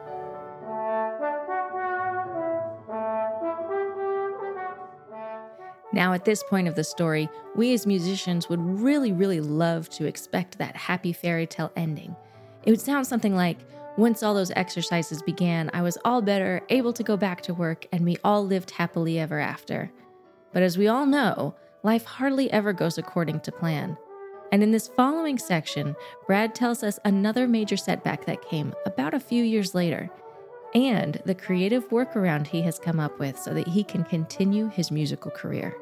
[5.92, 10.06] Now, at this point of the story, we as musicians would really, really love to
[10.06, 12.16] expect that happy fairy tale ending.
[12.64, 13.58] It would sound something like
[13.96, 17.86] Once all those exercises began, I was all better, able to go back to work,
[17.92, 19.90] and we all lived happily ever after.
[20.52, 21.54] But as we all know,
[21.84, 23.96] life hardly ever goes according to plan.
[24.50, 25.94] And in this following section,
[26.26, 30.10] Brad tells us another major setback that came about a few years later,
[30.74, 34.90] and the creative workaround he has come up with so that he can continue his
[34.90, 35.76] musical career.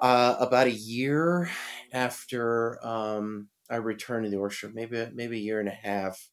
[0.00, 1.50] uh, about a year
[1.92, 6.30] after um, i returned to the orchestra maybe maybe a year and a half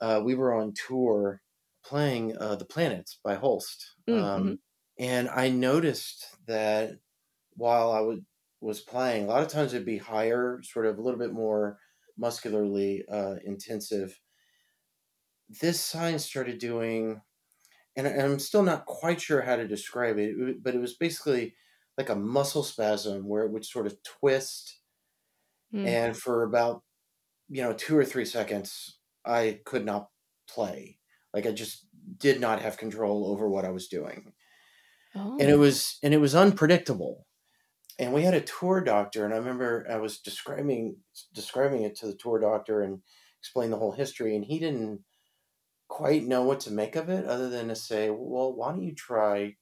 [0.00, 1.42] uh, we were on tour
[1.84, 4.58] playing uh, the planets by holst Mm, um,
[4.98, 6.98] and i noticed that
[7.54, 8.26] while i would
[8.60, 11.78] was playing a lot of times it'd be higher sort of a little bit more
[12.18, 14.20] muscularly uh, intensive.
[15.48, 17.20] This sign started doing
[17.96, 21.56] and I- i'm still not quite sure how to describe it- but it was basically
[21.98, 24.75] like a muscle spasm where it would sort of twist
[25.74, 25.86] Mm.
[25.86, 26.82] and for about
[27.48, 30.08] you know two or three seconds i could not
[30.48, 30.98] play
[31.34, 31.86] like i just
[32.18, 34.32] did not have control over what i was doing
[35.14, 35.38] Oh.
[35.40, 37.26] and it was and it was unpredictable
[37.98, 40.96] and we had a tour doctor and i remember i was describing
[41.32, 43.00] describing it to the tour doctor and
[43.40, 45.00] explain the whole history and he didn't
[45.88, 48.94] quite know what to make of it other than to say well why don't you
[48.94, 49.56] try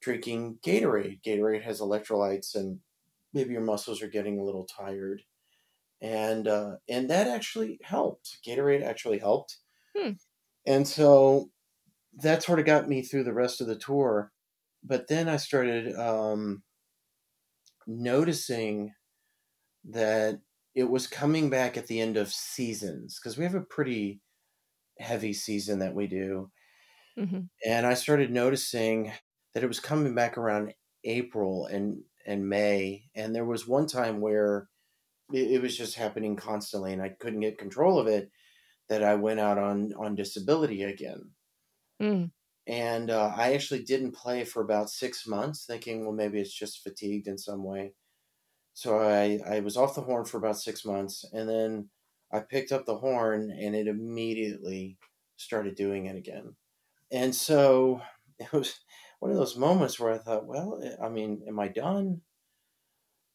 [0.00, 2.80] drinking gatorade gatorade has electrolytes and
[3.32, 5.22] maybe your muscles are getting a little tired.
[6.02, 8.38] And uh, and that actually helped.
[8.46, 9.58] Gatorade actually helped.
[9.96, 10.12] Hmm.
[10.66, 11.50] and so
[12.14, 14.32] that sort of got me through the rest of the tour.
[14.84, 16.62] But then i started um,
[17.86, 18.94] noticing
[19.84, 20.40] that
[20.74, 24.22] it was coming back at the end of seasons because we have a pretty
[25.00, 26.50] heavy season that we do.
[27.16, 27.48] Mhm.
[27.66, 29.12] and I started noticing
[29.54, 34.20] that it was coming back around April and and May, and there was one time
[34.22, 34.70] where
[35.32, 38.30] it, it was just happening constantly, and I couldn't get control of it.
[38.88, 41.32] That I went out on on disability again,
[42.00, 42.30] Mm.
[42.66, 46.82] and uh, I actually didn't play for about six months, thinking, well, maybe it's just
[46.82, 47.94] fatigued in some way.
[48.74, 51.90] So I, I was off the horn for about six months, and then
[52.32, 54.98] I picked up the horn, and it immediately
[55.36, 56.56] started doing it again.
[57.12, 58.02] And so
[58.40, 58.80] it was
[59.18, 62.20] one of those moments where I thought, well, eh, I mean, am I done?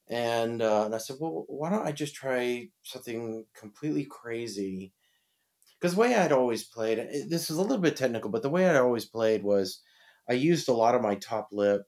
[0.10, 4.94] And, uh, and I said, well, why don't I just try something completely crazy?
[5.80, 8.50] Because the way I'd always played, eh, this is a little bit technical, but the
[8.50, 9.82] way I'd always played was
[10.30, 11.84] I used a lot of my top lip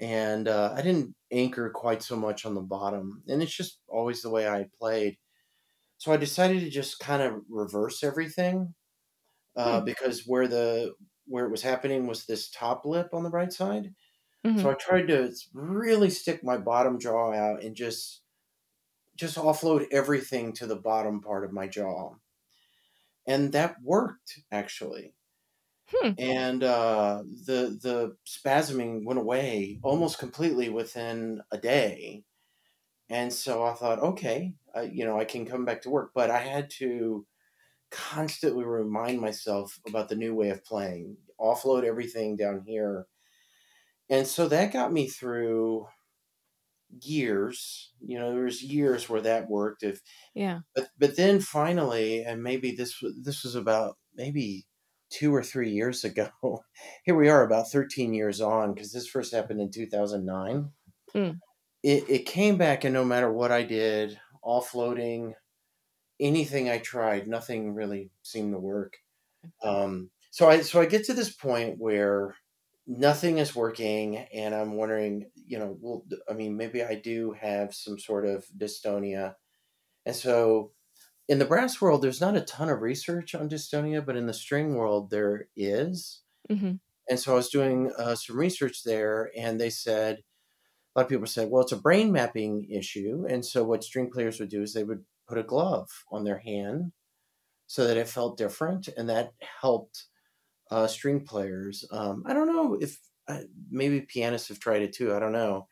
[0.00, 3.22] and uh, I didn't anchor quite so much on the bottom.
[3.28, 5.18] And it's just always the way I played.
[5.98, 8.74] So I decided to just kind of reverse everything
[9.56, 9.84] uh, hmm.
[9.84, 10.94] because where the
[11.26, 13.94] where it was happening was this top lip on the right side.
[14.46, 14.60] Mm-hmm.
[14.60, 18.20] So I tried to really stick my bottom jaw out and just
[19.16, 22.14] just offload everything to the bottom part of my jaw.
[23.26, 25.14] And that worked actually.
[25.88, 26.12] Hmm.
[26.18, 32.24] And uh, the the spasming went away almost completely within a day.
[33.10, 36.12] And so I thought, okay, uh, you know, I can come back to work.
[36.14, 37.26] But I had to
[37.94, 43.06] constantly remind myself about the new way of playing, offload everything down here.
[44.10, 45.86] And so that got me through
[47.00, 47.92] years.
[48.00, 49.82] You know, there was years where that worked.
[49.82, 50.00] If
[50.34, 54.66] yeah, but but then finally, and maybe this this was about maybe
[55.10, 56.28] two or three years ago.
[57.04, 60.70] Here we are, about thirteen years on, because this first happened in two thousand nine.
[61.14, 61.38] Mm.
[61.82, 65.34] It it came back, and no matter what I did, offloading,
[66.24, 68.96] anything I tried, nothing really seemed to work.
[69.62, 72.34] Um, so I so I get to this point where
[72.86, 77.74] nothing is working, and I'm wondering, you know, well, I mean, maybe I do have
[77.74, 79.34] some sort of dystonia,
[80.06, 80.72] and so
[81.28, 84.34] in the brass world, there's not a ton of research on dystonia, but in the
[84.34, 86.20] string world, there is.
[86.50, 86.72] Mm-hmm.
[87.08, 90.22] And so I was doing uh, some research there, and they said
[90.94, 94.10] a lot of people said, well, it's a brain mapping issue, and so what string
[94.10, 96.92] players would do is they would put a glove on their hand
[97.66, 100.04] so that it felt different, and that helped
[100.70, 101.84] uh, string players.
[101.90, 105.14] Um, I don't know if uh, maybe pianists have tried it too.
[105.14, 105.68] I don't know,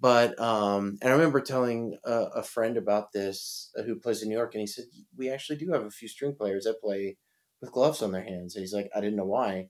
[0.00, 4.28] but um, and I remember telling a, a, friend about this uh, who plays in
[4.28, 4.84] New York, and he said
[5.16, 7.16] we actually do have a few string players that play
[7.60, 8.54] with gloves on their hands.
[8.54, 9.68] And he's like, I didn't know why.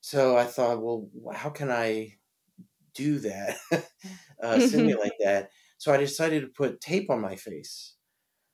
[0.00, 2.16] So I thought, well, how can I
[2.94, 3.56] do that,
[4.42, 5.50] uh, simulate that?
[5.84, 7.96] So I decided to put tape on my face.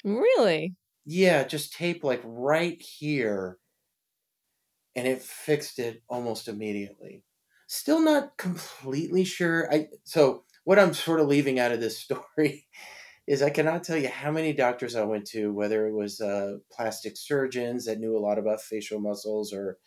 [0.04, 0.74] Really?
[1.04, 3.58] Yeah, just tape like right here.
[4.96, 7.24] And it fixed it almost immediately.
[7.68, 9.72] Still not completely sure.
[9.72, 12.66] I so what I'm sort of leaving out of this story
[13.26, 16.58] is I cannot tell you how many doctors I went to, whether it was uh,
[16.72, 19.78] plastic surgeons that knew a lot about facial muscles or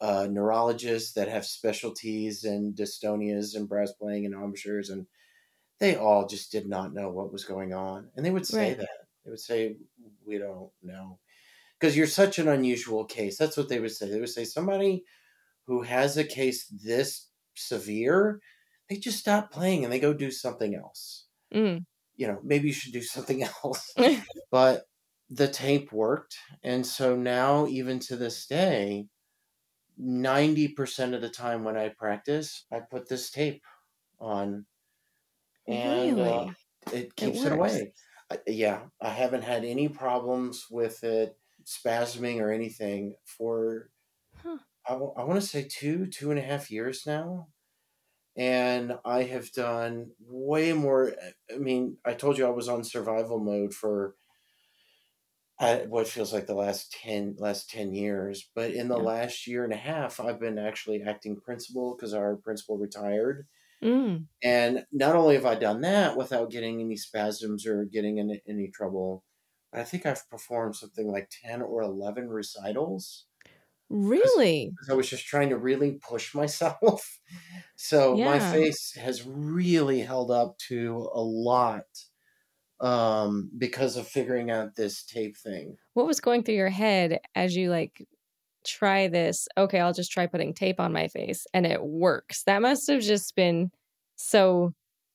[0.00, 5.06] uh, neurologists that have specialties in dystonias and brass playing and embouchures, and
[5.82, 8.08] they all just did not know what was going on.
[8.14, 8.78] And they would say right.
[8.78, 8.88] that.
[9.24, 9.76] They would say,
[10.24, 11.18] We don't know.
[11.78, 13.36] Because you're such an unusual case.
[13.36, 14.08] That's what they would say.
[14.08, 15.02] They would say, Somebody
[15.66, 18.40] who has a case this severe
[18.88, 21.24] they just stop playing and they go do something else.
[21.52, 21.84] Mm.
[22.16, 23.92] You know, maybe you should do something else.
[24.50, 24.84] but
[25.30, 26.36] the tape worked.
[26.62, 29.06] And so now, even to this day,
[30.00, 33.62] 90% of the time when I practice, I put this tape
[34.20, 34.66] on
[35.66, 36.28] and uh, really?
[36.28, 36.50] uh,
[36.92, 37.92] it keeps it, it away.
[38.30, 43.90] I, yeah, I haven't had any problems with it spasming or anything for,
[44.42, 44.58] huh.
[44.86, 47.48] I, I want to say two, two and a half years now
[48.36, 51.12] and I have done way more.
[51.52, 54.14] I mean, I told you I was on survival mode for
[55.62, 59.02] uh, what feels like the last 10 last 10 years but in the yeah.
[59.02, 63.46] last year and a half i've been actually acting principal because our principal retired
[63.82, 64.24] mm.
[64.42, 68.68] and not only have i done that without getting any spasms or getting in any
[68.68, 69.24] trouble
[69.70, 73.26] but i think i've performed something like 10 or 11 recitals
[73.92, 74.72] Really?
[74.88, 77.18] I was just trying to really push myself.
[77.76, 78.24] So yeah.
[78.24, 81.84] my face has really held up to a lot
[82.80, 85.76] um, because of figuring out this tape thing.
[85.92, 88.06] What was going through your head as you like
[88.64, 89.48] try this?
[89.56, 92.44] Okay, I'll just try putting tape on my face and it works.
[92.44, 93.70] That must have just been
[94.16, 94.74] so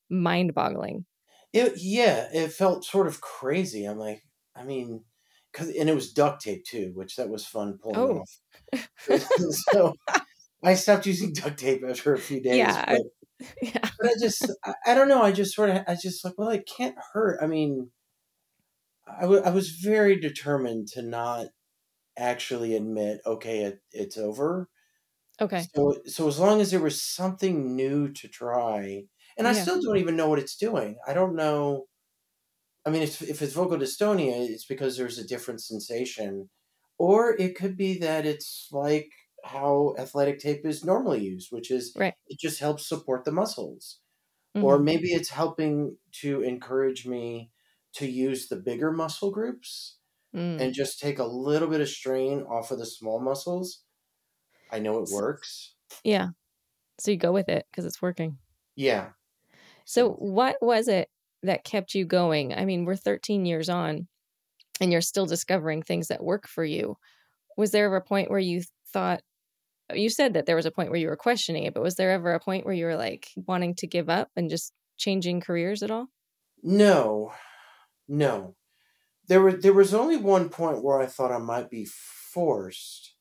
[0.10, 1.06] mind boggling.
[1.54, 3.86] It, yeah, it felt sort of crazy.
[3.86, 4.22] I'm like,
[4.56, 5.04] I mean,
[5.54, 8.24] cause, and it was duct tape too, which that was fun pulling oh.
[9.14, 9.22] off.
[9.72, 9.94] so
[10.64, 12.58] I stopped using duct tape after a few days.
[12.58, 13.90] Yeah, but, yeah.
[14.00, 15.22] but I just, I, I, don't know.
[15.22, 17.40] I just sort of, I just like, well, it can't hurt.
[17.42, 17.92] I mean,
[19.08, 21.48] I, w- I was very determined to not
[22.18, 24.70] actually admit, okay, it, it's over.
[25.42, 25.70] Okay.
[25.76, 29.06] So, so as long as there was something new to try,
[29.38, 31.00] And I still don't even know what it's doing.
[31.08, 31.88] I don't know.
[32.86, 36.50] I mean, if, if it's focal dystonia, it's because there's a different sensation.
[36.98, 39.10] Or it could be that it's like
[39.44, 42.16] how athletic tape is normally used, which is Right.
[42.28, 44.00] it just helps support the muscles.
[44.62, 44.80] Or Mhm.
[44.80, 47.52] maybe it's helping to encourage me
[47.96, 49.97] to use the bigger muscle groups
[50.38, 50.62] Mm.
[50.62, 53.82] and just take a little bit of strain off of the small muscles.
[54.72, 55.74] I know it works.
[56.04, 56.30] yeah.
[57.00, 58.38] So you go with it because it's working.
[58.76, 59.10] Yeah.
[59.86, 61.10] So what was it
[61.44, 62.54] that kept you going?
[62.54, 64.08] I mean, we're 13 years on
[64.82, 66.98] and you're still discovering things that work for you.
[67.56, 69.22] Was there ever a point where you thought
[69.94, 72.12] you said that there was a point where you were questioning it, but was there
[72.12, 75.82] ever a point where you were like wanting to give up and just changing careers
[75.82, 76.08] at all?
[76.62, 77.32] No,
[78.08, 78.57] no.
[79.28, 83.16] There was there was only one point where I thought I might be forced,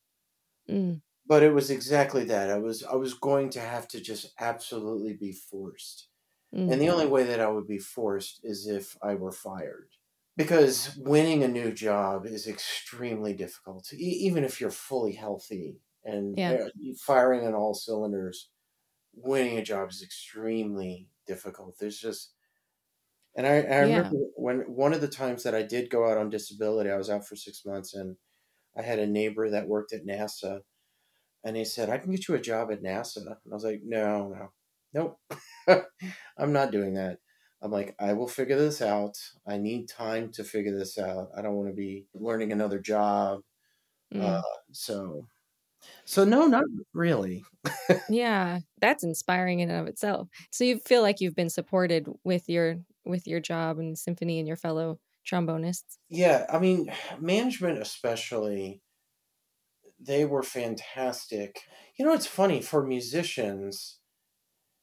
[0.69, 1.01] Mm.
[1.27, 2.51] but it was exactly that.
[2.51, 6.09] I was I was going to have to just absolutely be forced.
[6.55, 6.73] Mm.
[6.73, 9.91] And the only way that I would be forced is if I were fired.
[10.37, 16.37] Because winning a new job is extremely difficult, e- even if you're fully healthy and
[16.37, 16.59] Yeah.
[16.67, 16.69] uh,
[17.01, 18.51] firing on all cylinders.
[19.15, 21.79] Winning a job is extremely difficult.
[21.81, 22.36] There's just,
[23.37, 24.13] and I, I Yeah.
[24.13, 27.11] remember when one of the times that I did go out on disability, I was
[27.11, 28.17] out for six months, and
[28.77, 30.63] I had a neighbor that worked at NASA,
[31.45, 33.83] and he said, "I can get you a job at NASA," and I was like,
[33.85, 34.53] "No, no,
[34.95, 35.21] nope,
[36.39, 37.21] I'm not doing that."
[37.63, 39.17] I'm like, I will figure this out.
[39.47, 41.31] I need time to figure this out.
[41.37, 43.43] I don't want to be learning another job.
[44.13, 44.37] Mm.
[44.37, 45.29] Uh, so,
[46.07, 47.45] so no, not really.
[48.09, 50.29] yeah, that's inspiring in and of itself.
[50.53, 54.49] So you feel like you've been supported with your with your job and symphony and
[54.49, 55.99] your fellow trombonists.
[56.09, 58.83] Yeah, I mean, management especially,
[59.99, 61.61] they were fantastic.
[61.99, 63.99] You know, it's funny for musicians.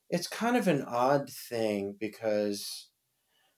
[0.09, 2.89] It's kind of an odd thing because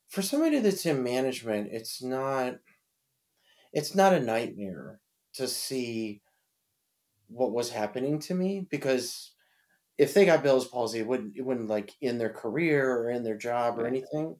[0.07, 2.55] for somebody that's in management, it's not
[3.73, 5.01] it's not a nightmare
[5.33, 6.21] to see
[7.27, 9.33] what was happening to me because
[9.97, 13.23] if they got Bell's palsy, it wouldn't it wouldn't like in their career or in
[13.23, 14.37] their job or anything.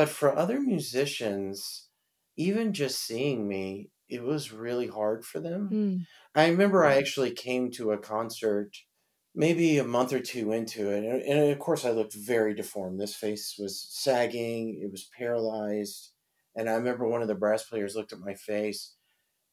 [0.00, 1.90] But for other musicians,
[2.34, 5.68] even just seeing me, it was really hard for them.
[5.70, 6.06] Mm.
[6.34, 8.70] I remember I actually came to a concert
[9.34, 12.98] maybe a month or two into it, and, and of course I looked very deformed.
[12.98, 16.12] This face was sagging, it was paralyzed,
[16.56, 18.94] and I remember one of the brass players looked at my face,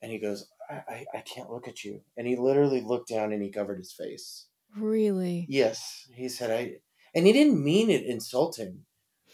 [0.02, 3.34] and he goes, "I, I, I can't look at you," and he literally looked down
[3.34, 4.48] and he covered his face.
[4.78, 5.46] Really?
[5.50, 6.76] Yes, he said I,
[7.14, 8.86] and he didn't mean it insulting.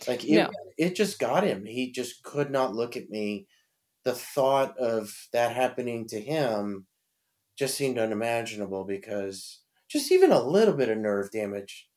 [0.08, 0.52] Like it, No.
[0.78, 1.66] it just got him.
[1.66, 3.48] He just could not look at me.
[4.04, 6.88] The thought of that happening to him
[7.58, 11.90] just seemed unimaginable because just even a little bit of nerve damage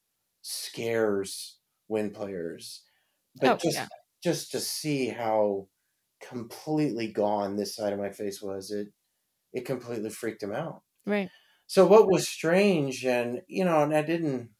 [0.42, 2.84] scares wind players.
[3.40, 3.88] But Oh, just yeah.
[4.22, 5.68] just to see how
[6.20, 8.88] completely gone this side of my face was, it
[9.52, 10.84] it completely freaked him out.
[11.06, 11.30] Right.
[11.66, 14.50] So what was strange, and you know, and I didn't,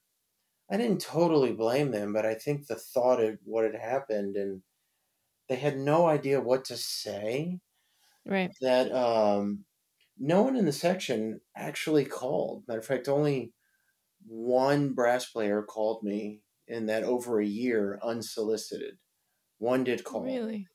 [0.71, 4.63] I didn't totally blame them, but I think the thought of what had happened, and
[5.49, 7.61] they had no idea what to say.
[8.25, 8.53] Right.
[8.61, 9.65] That um,
[10.19, 12.65] no one in the section actually called.
[12.67, 13.53] Matter of fact, only
[14.27, 18.99] one brass player called me in that over a year unsolicited.
[19.59, 20.25] One did call.
[20.25, 20.67] Really?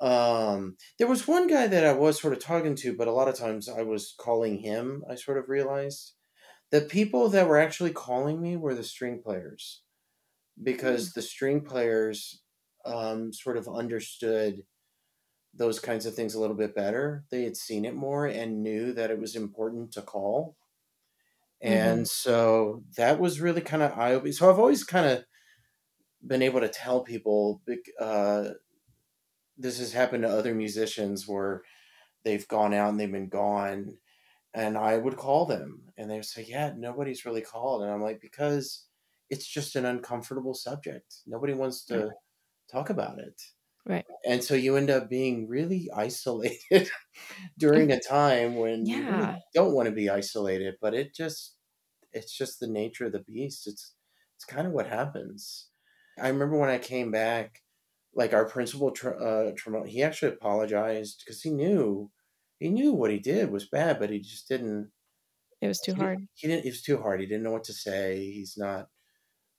[0.00, 3.28] Um, there was one guy that I was sort of talking to, but a lot
[3.28, 5.04] of times I was calling him.
[5.08, 6.14] I sort of realized
[6.74, 9.82] the people that were actually calling me were the string players
[10.60, 12.42] because the string players
[12.84, 14.64] um, sort of understood
[15.54, 17.22] those kinds of things a little bit better.
[17.30, 20.56] They had seen it more and knew that it was important to call.
[21.62, 24.32] And so that was really kind of eye opening.
[24.32, 25.24] So I've always kind of
[26.26, 27.62] been able to tell people
[28.00, 28.48] uh,
[29.56, 31.62] this has happened to other musicians where
[32.24, 33.96] they've gone out and they've been gone
[34.54, 38.02] and i would call them and they would say yeah nobody's really called and i'm
[38.02, 38.88] like because
[39.30, 41.16] it's just an uncomfortable subject.
[41.26, 42.18] Nobody wants to Right.
[42.70, 43.40] talk about it.
[43.86, 44.06] Right.
[44.24, 46.88] and so you end up being really isolated
[47.58, 51.58] during a time when you really don't want to be isolated but it just
[52.12, 53.66] it's just the nature of the beast.
[53.68, 53.94] It's
[54.36, 55.70] it's kind of what happens.
[56.18, 57.62] I remember when i came back
[58.14, 59.52] like our principal uh
[59.86, 62.10] he actually apologized because he knew
[62.64, 64.92] he knew what he did was bad but he just didn't
[65.60, 66.28] It was too he, hard.
[66.34, 68.88] he didn't it was too hard he didn't know what to say he's not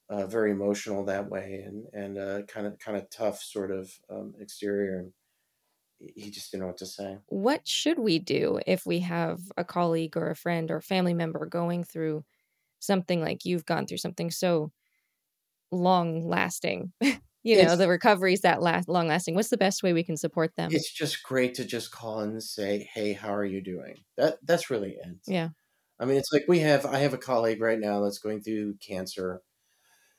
[0.09, 3.91] uh, very emotional that way and and uh, kind of kind of tough sort of
[4.09, 5.13] um, exterior and
[5.99, 9.51] he- he just didn't know what to say What should we do if we have
[9.57, 12.23] a colleague or a friend or family member going through
[12.79, 14.73] something like you've gone through something so
[15.71, 16.93] long lasting.
[17.53, 19.35] you It's- know, the recovery's that last long lasting.
[19.35, 20.69] What's the best way we can support them?
[20.71, 24.69] It's just great to just call and say, "Hey, how are you doing?" That that's
[24.69, 25.17] really it.
[25.27, 25.49] Yeah.
[25.99, 26.85] I mean, it's like we have.
[26.85, 29.43] I have a colleague right now that's going through cancer,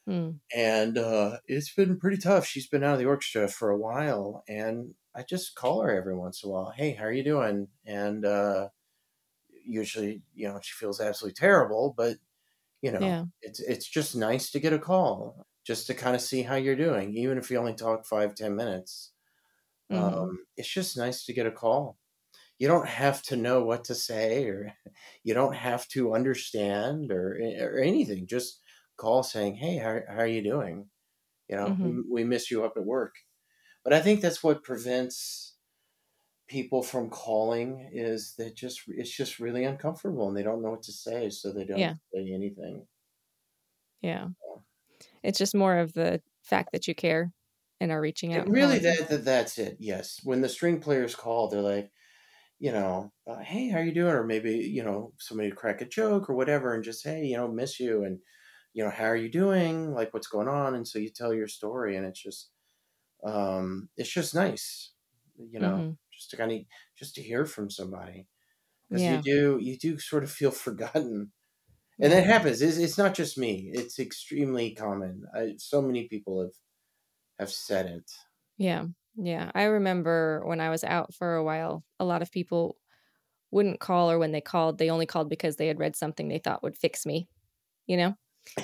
[0.09, 2.47] Mm, and uh, it's been pretty tough.
[2.47, 6.17] She's been out of the orchestra for a while, and I just call her every
[6.17, 6.71] once in a while.
[6.71, 7.69] Hey, how are you doing?
[7.85, 8.69] And uh,
[9.65, 12.19] usually, you know, she feels absolutely terrible, but
[12.83, 13.27] you know, Yeah.
[13.43, 16.77] it's it's just nice to get a call, just to kind of see how you're
[16.77, 19.13] doing, even if you only talk five ten minutes.
[19.91, 20.27] mhm.
[20.31, 21.99] Um, it's just nice to get a call.
[22.59, 24.75] You don't have to know what to say, or
[25.25, 28.27] you don't have to understand, or or anything.
[28.29, 28.63] Just
[28.99, 30.91] call saying, "Hey, how, how are you doing?"
[31.49, 32.01] You know, Mhm.
[32.11, 33.17] we, we miss you up at work.
[33.85, 35.57] But I think that's what prevents
[36.49, 40.83] people from calling is that just it's just really uncomfortable and they don't know what
[40.85, 41.97] to say, so they don't Yeah.
[42.15, 42.87] say anything.
[44.01, 44.29] Yeah.
[45.23, 47.33] It's just more of the fact that you care
[47.81, 48.47] and are reaching out.
[48.47, 49.77] It really, that, that that's it.
[49.81, 51.93] Yes, when the string players call, they're like,
[52.61, 54.13] you know, uh, hey, how are you doing?
[54.15, 57.49] Or maybe you know somebody crack a joke or whatever, and just hey, you know,
[57.49, 58.21] miss you, and
[58.75, 59.93] you know, how are you doing?
[59.95, 60.75] Like, what's going on?
[60.77, 62.53] And so you tell your story, and it's just,
[63.25, 64.95] um, it's just nice,
[65.39, 65.97] you know, Mhm.
[66.13, 66.61] just to kind of
[66.99, 68.29] just to hear from somebody
[68.89, 69.09] because Yeah.
[69.09, 71.33] you do you do sort of feel forgotten.
[72.01, 72.61] And that happens.
[72.61, 73.71] It's, it's not just me.
[73.73, 75.25] It's extremely common.
[75.35, 76.53] I, so many people have
[77.39, 78.11] have said it.
[78.59, 78.87] Yeah.
[79.17, 79.51] Yeah.
[79.55, 82.77] I remember when I was out for a while, a lot of people
[83.51, 86.39] wouldn't call, or when they called, they only called because they had read something they
[86.39, 87.29] thought would fix me,
[87.87, 88.15] you know?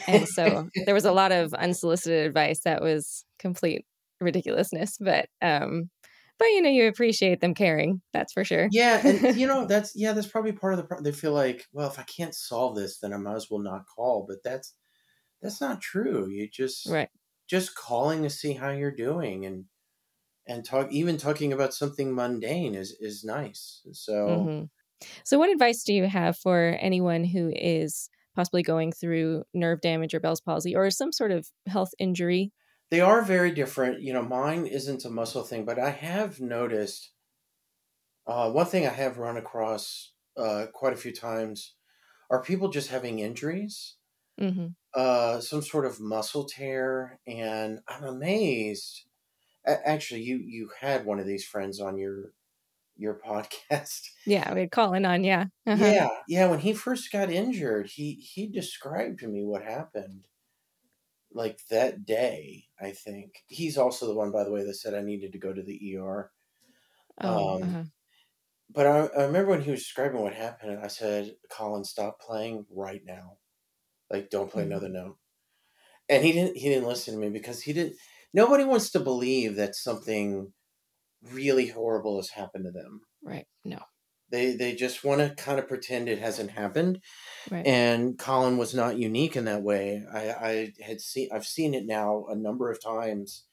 [0.06, 3.86] And so there was a lot of unsolicited advice that was complete
[4.20, 5.90] ridiculousness, but, um,
[6.38, 8.02] but you know, you appreciate them caring.
[8.12, 8.70] That's for sure.
[8.70, 11.04] Yeah, and you know that's yeah, that's probably part of the problem.
[11.04, 13.86] They feel like, well, if I can't solve this, then I might as well not
[13.86, 14.24] call.
[14.26, 14.74] But that's
[15.42, 16.28] that's not true.
[16.28, 17.10] You just right.
[17.48, 19.66] just calling to see how you're doing and
[20.46, 23.82] and talk even talking about something mundane is is nice.
[23.92, 24.64] So hmm
[25.24, 30.14] So, what advice do you have for anyone who is possibly going through nerve damage
[30.14, 32.52] or Bell's palsy or some sort of health injury?
[32.92, 34.02] They are very different.
[34.02, 37.12] You know, mine isn't a muscle thing, but I have noticed
[38.26, 41.74] uh, one thing I have run across uh, quite a few times
[42.30, 43.96] are people just having injuries.
[44.38, 49.06] hmm uh, some sort of muscle tear, and I'm amazed.
[49.66, 52.34] Actually, you you had one of these friends on your
[52.96, 54.08] your podcast.
[54.24, 55.46] Yeah, we'd call in on, yeah.
[55.66, 55.94] Uh-huh.
[55.94, 56.48] Yeah, yeah.
[56.48, 60.28] When he first got injured, he he described to me what happened.
[61.34, 65.02] Like that day, I think he's also the one, by the way, that said I
[65.02, 66.32] needed to go to the ER.
[67.22, 67.84] Oh, Um, uh-huh.
[68.70, 72.66] But I, I remember when he was describing what happened, I said, "Colin, stop playing
[72.70, 73.38] right now.
[74.10, 74.64] Like, don't play Mhm.
[74.64, 75.18] another note."
[76.08, 77.96] and he didn't he didn't listen to me because he didn't
[78.34, 80.52] nobody wants to believe that something
[81.22, 83.46] really horrible has happened to them right.
[83.64, 83.78] No.
[84.32, 87.02] They they just want to kind of pretend it hasn't happened
[87.50, 87.66] Right.
[87.66, 91.86] and colin was not unique in that way i i had seen i've seen it
[91.86, 93.46] now a number of times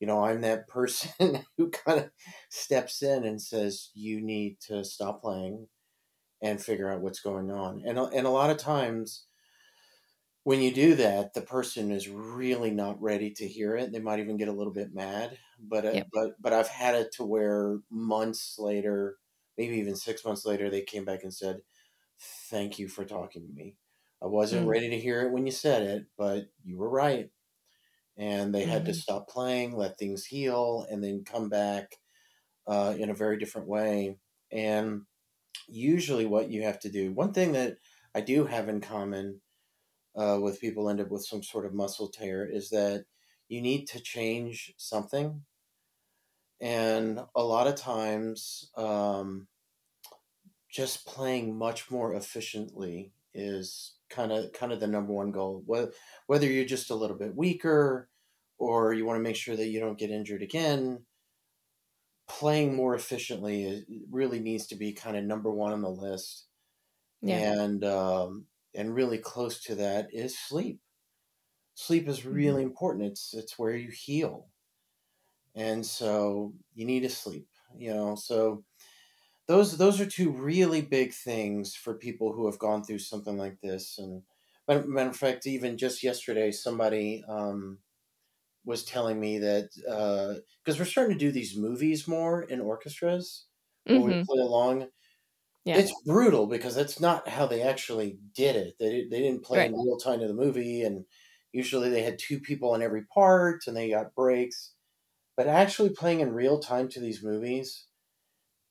[0.00, 2.10] you know i'm that person who kind of
[2.50, 5.68] steps in and says you need to stop playing
[6.42, 9.26] and figure out what's going on and a- and a lot of times
[10.44, 13.92] when you do that, the person is really not ready to hear it.
[13.92, 15.38] They might even get a little bit mad.
[15.58, 19.16] But uh, but but I've had it to where months later,
[19.58, 21.62] maybe even six months later, they came back and said,
[22.20, 23.76] "Thank you for talking to me.
[24.22, 24.68] I wasn't Mm.
[24.68, 27.32] ready to hear it when you said it, but you were right."
[28.16, 28.94] And they had to Mhm.
[28.94, 31.96] stop playing, let things heal, and then come back
[32.66, 34.18] uh, in a very different way.
[34.52, 35.02] And
[35.68, 37.78] usually, what you have to do, one thing that
[38.14, 39.42] I do have in common
[40.16, 43.06] uh, with people end up with some sort of muscle tear is that
[43.48, 45.44] you need to change something.
[46.60, 49.48] And a lot of times, um,
[50.68, 55.62] just playing much more efficiently is kind of kind of the number one goal.
[56.26, 58.10] Whether you're just a little bit weaker
[58.58, 61.04] or you want to make sure that you don't get injured again,
[62.28, 66.48] playing more efficiently really needs to be kind of number one on the list
[67.20, 67.46] Yeah.
[67.46, 70.82] and um, and really close to that is sleep.
[71.74, 73.06] Sleep is really important.
[73.06, 74.50] It's it's where you heal,
[75.56, 77.48] and so you need to sleep.
[77.76, 78.64] You know, so
[79.48, 83.60] those those are two really big things for people who have gone through something like
[83.60, 83.98] this.
[83.98, 84.24] And
[84.68, 87.80] matter of fact, even just yesterday, somebody um,
[88.64, 89.70] was telling me that
[90.64, 93.46] because we're starting to do these movies more in orchestras
[93.90, 94.88] where we play along
[95.64, 95.82] Yeah.
[95.82, 98.76] it's brutal because that's not how they actually did it.
[98.78, 99.66] They they didn't play Right.
[99.66, 101.04] in real time to the movie, and
[101.52, 104.74] usually they had two people in every part and they got breaks.
[105.36, 107.86] But actually playing in real time to these movies,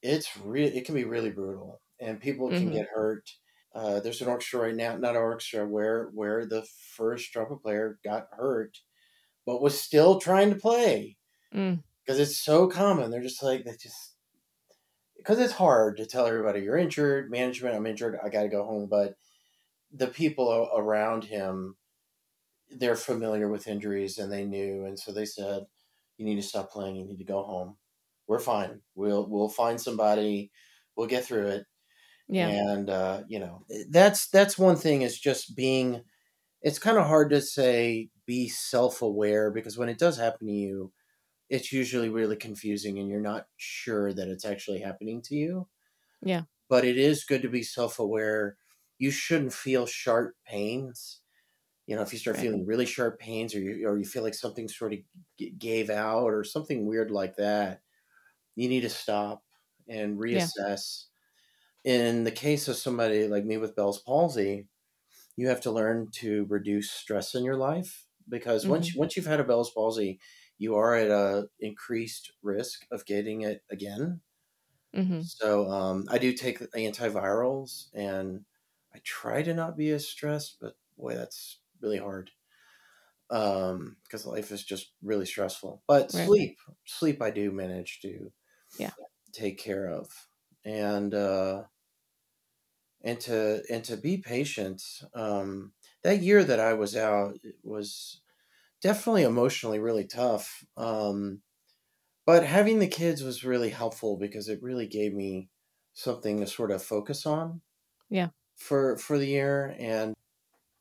[0.01, 0.71] it's real.
[0.75, 2.71] It can be really brutal, and people can Mhm.
[2.71, 3.29] get hurt.
[3.73, 7.99] Uh, there's an orchestra right now, not an orchestra, where where the first trumpet player
[8.03, 8.77] got hurt,
[9.45, 11.17] but was still trying to play
[11.53, 11.83] Mm.
[12.05, 13.11] because it's so common.
[13.11, 14.17] They're just like they just
[15.17, 17.31] because it's hard to tell everybody you're injured.
[17.31, 18.17] Management, I'm injured.
[18.23, 18.87] I got to go home.
[18.89, 19.15] But
[19.91, 21.77] the people around him,
[22.69, 25.65] they're familiar with injuries and they knew, and so they said,
[26.17, 26.95] "You need to stop playing.
[26.95, 27.77] You need to go home.
[28.27, 28.81] We're fine.
[28.95, 30.51] We'll we'll find somebody.
[30.95, 31.65] We'll get through it."
[32.27, 32.49] Yeah.
[32.49, 36.03] And uh, you know, that's that's one thing is just being.
[36.61, 40.53] It's kind of hard to say be self aware because when it does happen to
[40.53, 40.93] you,
[41.49, 45.67] it's usually really confusing and you're not sure that it's actually happening to you.
[46.21, 46.43] Yeah.
[46.69, 48.57] But it is good to be self aware.
[48.97, 51.21] You shouldn't feel sharp pains.
[51.87, 52.37] You know, if you start Right.
[52.37, 54.99] feeling really sharp pains or you, or you feel like something sort of
[55.39, 57.81] g- gave out or something weird like that,
[58.55, 59.43] you need to stop
[59.89, 60.49] and Yeah.
[60.57, 61.05] reassess.
[61.83, 64.67] In the case of somebody like me with Bell's palsy,
[65.37, 69.39] you have to learn to reduce stress in your life because once once you've had
[69.41, 70.19] a Bell's palsy,
[70.57, 74.21] you are at a increased risk of getting it again.
[74.93, 78.45] hmm So um, I do take antivirals, and
[78.93, 82.31] I try to not be as stressed, but boy, that's really hard
[83.29, 85.83] um, because life is just really stressful.
[85.87, 86.35] But Right.
[86.35, 88.31] sleep, sleep, I do manage to
[88.77, 88.93] Yeah.
[89.31, 90.27] take care of,
[90.63, 91.65] and uh,
[93.01, 94.81] and to and to be patient.
[95.13, 95.73] Um,
[96.03, 98.21] that year that I was out was
[98.81, 100.65] definitely emotionally really tough.
[100.77, 101.43] Um,
[102.25, 105.49] but having the kids was really helpful because it really gave me
[105.93, 107.61] something to sort of focus on.
[108.09, 108.29] Yeah.
[108.57, 110.13] For for the year, and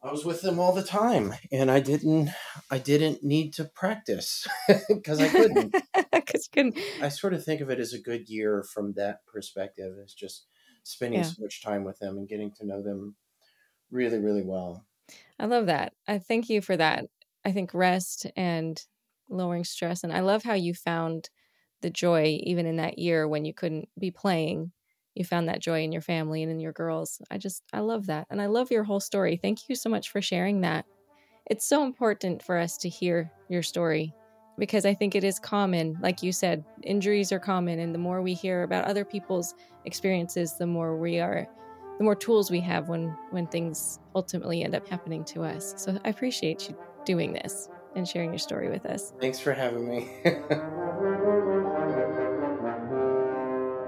[0.05, 2.28] I was with them all the time, and I didn't
[2.70, 4.46] I didn't need to practice
[4.88, 5.74] because I couldn't.
[6.12, 6.78] Because couldn't.
[7.00, 9.96] I sort of think of it as a good year from that perspective.
[9.98, 10.46] It's just
[10.82, 11.24] spending Yeah.
[11.24, 13.16] so much time with them and getting to know them
[13.90, 14.86] really, really well.
[15.38, 15.94] I love that.
[16.07, 17.07] I thank you for that.
[17.44, 18.82] I think rest and
[19.28, 20.05] lowering stress.
[20.05, 21.30] And I love how you found
[21.82, 24.72] the joy even in that year when you couldn't be playing.
[25.15, 27.21] You found that joy in your family and in your girls.
[27.31, 28.27] I just, I love that.
[28.31, 29.37] And I love your whole story.
[29.37, 30.85] Thank you so much for sharing that.
[31.47, 34.12] It's so important for us to hear your story
[34.59, 35.97] because I think it is common.
[36.01, 37.79] Like you said, injuries are common.
[37.79, 39.55] And the more we hear about other people's
[39.85, 41.47] experiences, the more we are
[41.99, 45.75] the more tools we have when when things ultimately end up happening to us.
[45.77, 49.12] So I appreciate you doing this and sharing your story with us.
[49.21, 50.09] Thanks for having me.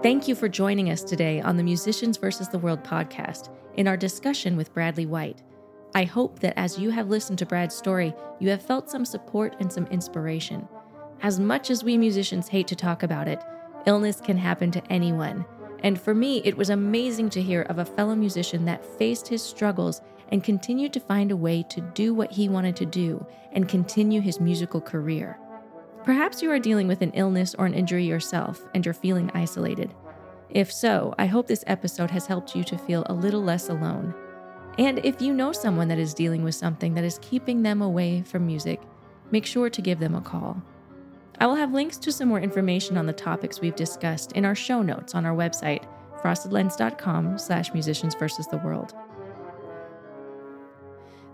[0.06, 3.96] Thank you for joining us today on the Musicians versus the World podcast in our
[3.96, 5.42] discussion with Bradley White.
[5.96, 9.56] I hope that as you have listened to Brad's story, you have felt some support
[9.58, 10.68] and some inspiration.
[11.22, 13.42] As much as we musicians hate to talk about it,
[13.86, 15.44] illness can happen to anyone.
[15.82, 19.42] And for me, it was amazing to hear of a fellow musician that faced his
[19.42, 23.68] struggles and continued to find a way to do what he wanted to do and
[23.68, 25.36] continue his musical career.
[26.06, 29.92] Perhaps you are dealing with an illness or an injury yourself and you're feeling isolated.
[30.50, 34.14] If so, I hope this episode has helped you to feel a little less alone.
[34.78, 38.22] And if you know someone that is dealing with something that is keeping them away
[38.22, 38.80] from music,
[39.32, 40.62] make sure to give them a call.
[41.40, 44.54] I will have links to some more information on the topics we've discussed in our
[44.54, 45.86] show notes on our website,
[46.22, 48.94] frostedlens.com slash musicians versus the world.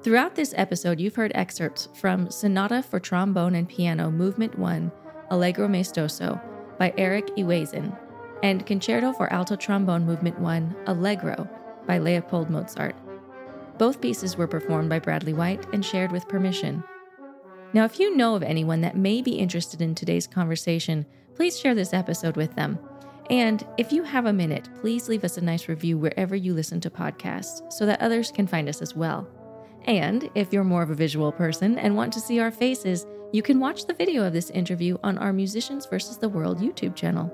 [0.03, 4.91] Throughout this episode, you've heard excerpts from Sonata for Trombone and Piano Movement 1,
[5.31, 6.43] Allegro Maestoso
[6.77, 7.97] by Eric Ewazen,
[8.43, 11.49] and Concerto for Alto Trombone Movement 1, Allegro
[11.87, 12.97] by Leopold Mozart.
[13.79, 16.83] Both pieces were performed by Bradley White and shared with permission.
[17.73, 21.77] Now, if you know of anyone that may be interested in today's conversation, please share
[21.77, 22.77] this episode with them.
[23.31, 26.81] And if you have a minute, please leave us a nice review wherever you listen
[26.81, 29.29] to podcasts so that others can find us as well.
[29.85, 33.43] And if you're more of a visual person and want to see our faces, you
[33.43, 36.19] can watch the video of this interview on our Musicians vs.
[36.19, 37.33] the World YouTube channel.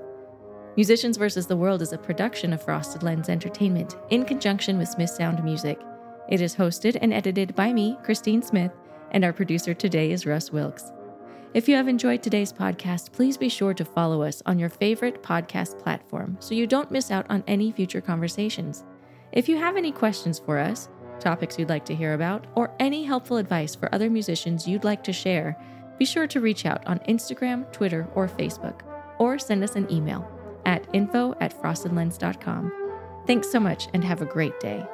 [0.75, 1.45] Musicians vs.
[1.45, 5.79] the World is a production of Frosted Lens Entertainment in conjunction with Smith Sound Music.
[6.29, 8.71] It is hosted and edited by me, Christine Smith,
[9.11, 10.91] and our producer today is Russ Wilkes.
[11.53, 15.23] If you have enjoyed today's podcast, please be sure to follow us on your favorite
[15.23, 18.85] podcast platform so you don't miss out on any future conversations.
[19.31, 20.89] If you have any questions for us,
[21.19, 25.03] topics you'd like to hear about, or any helpful advice for other musicians you'd like
[25.03, 25.57] to share,
[25.97, 28.81] be sure to reach out on Instagram, Twitter, or Facebook,
[29.19, 30.29] or send us an email
[30.65, 32.71] at info at frostedlens.com.
[33.27, 34.85] Thanks so much and have a great day.